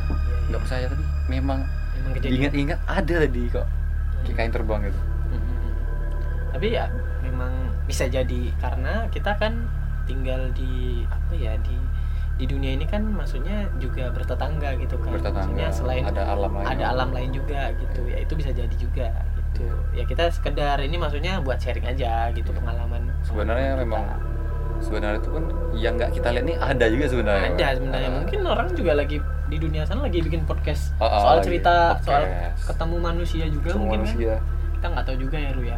nggak 0.46 0.52
iya. 0.52 0.58
percaya 0.60 0.86
tapi 0.86 1.04
memang 1.30 1.60
Memang 1.94 2.12
kejadian. 2.14 2.32
diingat-ingat 2.34 2.80
ada 2.86 3.14
tadi 3.22 3.44
kok 3.48 3.68
kayak 4.22 4.36
kain 4.36 4.52
terbang 4.52 4.80
gitu 4.84 5.00
Mm-mm. 5.30 5.60
Tapi 6.52 6.68
ya 6.70 6.86
memang 7.22 7.52
bisa 7.86 8.04
jadi 8.06 8.42
karena 8.58 9.08
kita 9.08 9.32
kan 9.34 9.54
tinggal 10.04 10.52
di 10.52 10.72
apa 11.06 11.34
ya 11.34 11.56
di 11.58 11.78
di 12.40 12.48
dunia 12.48 12.72
ini 12.72 12.86
kan 12.86 13.04
maksudnya 13.04 13.68
juga 13.78 14.08
bertetangga 14.10 14.80
gitu 14.80 14.96
kan. 14.96 15.12
bertetangga 15.12 15.60
Maksudnya 15.60 15.68
selain 15.70 16.04
ada 16.04 16.24
alam 16.26 16.52
lain 16.54 16.66
ada 16.66 16.84
alam 16.88 17.10
lain 17.12 17.30
juga 17.30 17.62
gitu 17.76 18.02
ya 18.06 18.18
itu 18.18 18.34
bisa 18.34 18.50
jadi 18.50 18.72
juga 18.74 19.08
gitu 19.38 19.68
ya 19.92 20.04
kita 20.04 20.32
sekedar 20.32 20.80
ini 20.80 20.96
maksudnya 20.96 21.38
buat 21.40 21.58
sharing 21.58 21.84
aja 21.86 22.32
gitu 22.32 22.50
Iya. 22.50 22.58
pengalaman 22.58 23.02
Sebenarnya 23.22 23.70
pengalaman 23.70 23.84
memang 23.84 24.04
kita. 24.06 24.18
sebenarnya 24.80 25.20
itu 25.20 25.30
pun 25.30 25.44
yang 25.76 25.94
nggak 25.94 26.12
kita 26.14 26.28
lihat 26.32 26.46
nih 26.46 26.56
ada 26.58 26.86
juga 26.88 27.06
sebenarnya 27.06 27.50
ada 27.52 27.68
sebenarnya 27.76 28.08
Ah. 28.08 28.16
mungkin 28.16 28.40
orang 28.48 28.68
juga 28.74 28.92
lagi 28.96 29.18
di 29.46 29.58
dunia 29.58 29.84
sana 29.84 30.00
lagi 30.00 30.20
bikin 30.22 30.42
podcast 30.46 30.96
Ah, 30.96 31.06
ah, 31.06 31.20
soal 31.20 31.38
cerita 31.42 31.76
soal 32.00 32.24
podcast. 32.24 32.64
ketemu 32.66 32.96
manusia 32.98 33.46
juga 33.46 33.70
Semua 33.70 33.84
mungkin 33.86 34.00
kan 34.00 34.08
manusia 34.08 34.34
kita 34.72 34.86
nggak 34.88 35.04
tahu 35.04 35.18
juga 35.20 35.38
ya 35.38 35.50
Ru 35.52 35.64
ya 35.66 35.78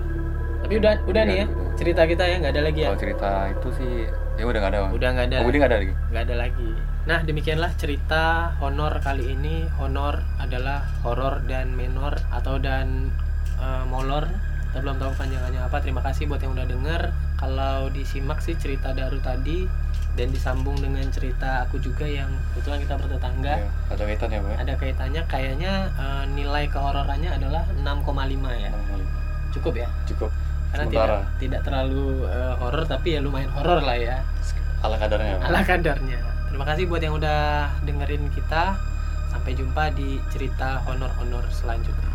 tapi 0.62 0.74
udah 0.78 0.94
udah 1.04 1.24
nih 1.26 1.36
ya 1.36 1.46
udah. 1.48 1.74
cerita 1.74 2.02
kita 2.06 2.24
ya 2.24 2.36
nggak 2.38 2.54
ada 2.54 2.62
lagi 2.62 2.80
ya 2.80 2.88
kalau 2.88 3.02
cerita 3.02 3.30
itu 3.50 3.68
sih 3.74 3.94
ya 4.42 4.46
udah 4.50 4.60
nggak 4.66 4.74
ada 4.74 4.82
udah 4.90 5.10
nggak 5.14 5.28
ada. 5.30 5.38
Oh 5.38 5.46
Budi 5.46 5.58
nggak 5.62 5.70
ada 5.70 5.80
lagi? 5.86 5.94
Nggak 6.10 6.24
ada 6.26 6.36
lagi. 6.36 6.72
Nah 7.06 7.20
demikianlah 7.22 7.72
cerita 7.78 8.24
honor 8.58 8.94
kali 9.06 9.38
ini. 9.38 9.70
Honor 9.78 10.18
adalah 10.42 10.82
horor 11.06 11.46
dan 11.46 11.78
menor 11.78 12.18
atau 12.34 12.58
dan 12.58 13.14
eh, 13.62 13.86
molor. 13.86 14.26
Kita 14.72 14.82
belum 14.82 14.98
tahu 14.98 15.12
panjangannya 15.14 15.62
apa. 15.62 15.78
Terima 15.86 16.02
kasih 16.02 16.26
buat 16.26 16.42
yang 16.42 16.58
udah 16.58 16.66
denger. 16.66 17.02
Kalau 17.38 17.94
disimak 17.94 18.42
sih 18.42 18.58
cerita 18.58 18.98
Daru 18.98 19.22
tadi 19.22 19.70
dan 20.18 20.28
disambung 20.34 20.76
dengan 20.82 21.06
cerita 21.14 21.64
aku 21.64 21.78
juga 21.78 22.10
yang 22.10 22.34
kebetulan 22.52 22.82
kita 22.82 22.96
bertetangga. 22.98 23.54
Ya, 23.62 23.70
ada 23.94 24.04
kaitan 24.10 24.30
ya? 24.34 24.40
Bang 24.42 24.58
ada 24.58 24.74
kaitannya. 24.74 25.22
Kayaknya 25.30 25.74
eh, 26.02 26.24
nilai 26.34 26.66
kehororannya 26.66 27.30
adalah 27.30 27.62
6,5 27.78 28.10
ya. 28.58 28.74
Cukup 29.54 29.74
ya? 29.78 29.86
Cukup 30.10 30.34
karena 30.72 30.86
Sementara. 30.88 31.18
tidak 31.20 31.22
tidak 31.38 31.62
terlalu 31.68 32.06
eh, 32.32 32.54
horor 32.58 32.84
tapi 32.88 33.08
ya 33.16 33.20
lumayan 33.20 33.52
horor 33.52 33.80
lah 33.84 33.98
ya. 34.00 34.18
Ala 34.82 34.98
kadarnya 34.98 35.38
ala 35.44 35.62
kadarnya. 35.62 36.20
Terima 36.50 36.66
kasih 36.68 36.84
buat 36.90 37.02
yang 37.04 37.16
udah 37.16 37.70
dengerin 37.86 38.28
kita. 38.34 38.76
Sampai 39.32 39.56
jumpa 39.56 39.96
di 39.96 40.20
cerita 40.28 40.84
honor-honor 40.84 41.48
selanjutnya 41.48 42.12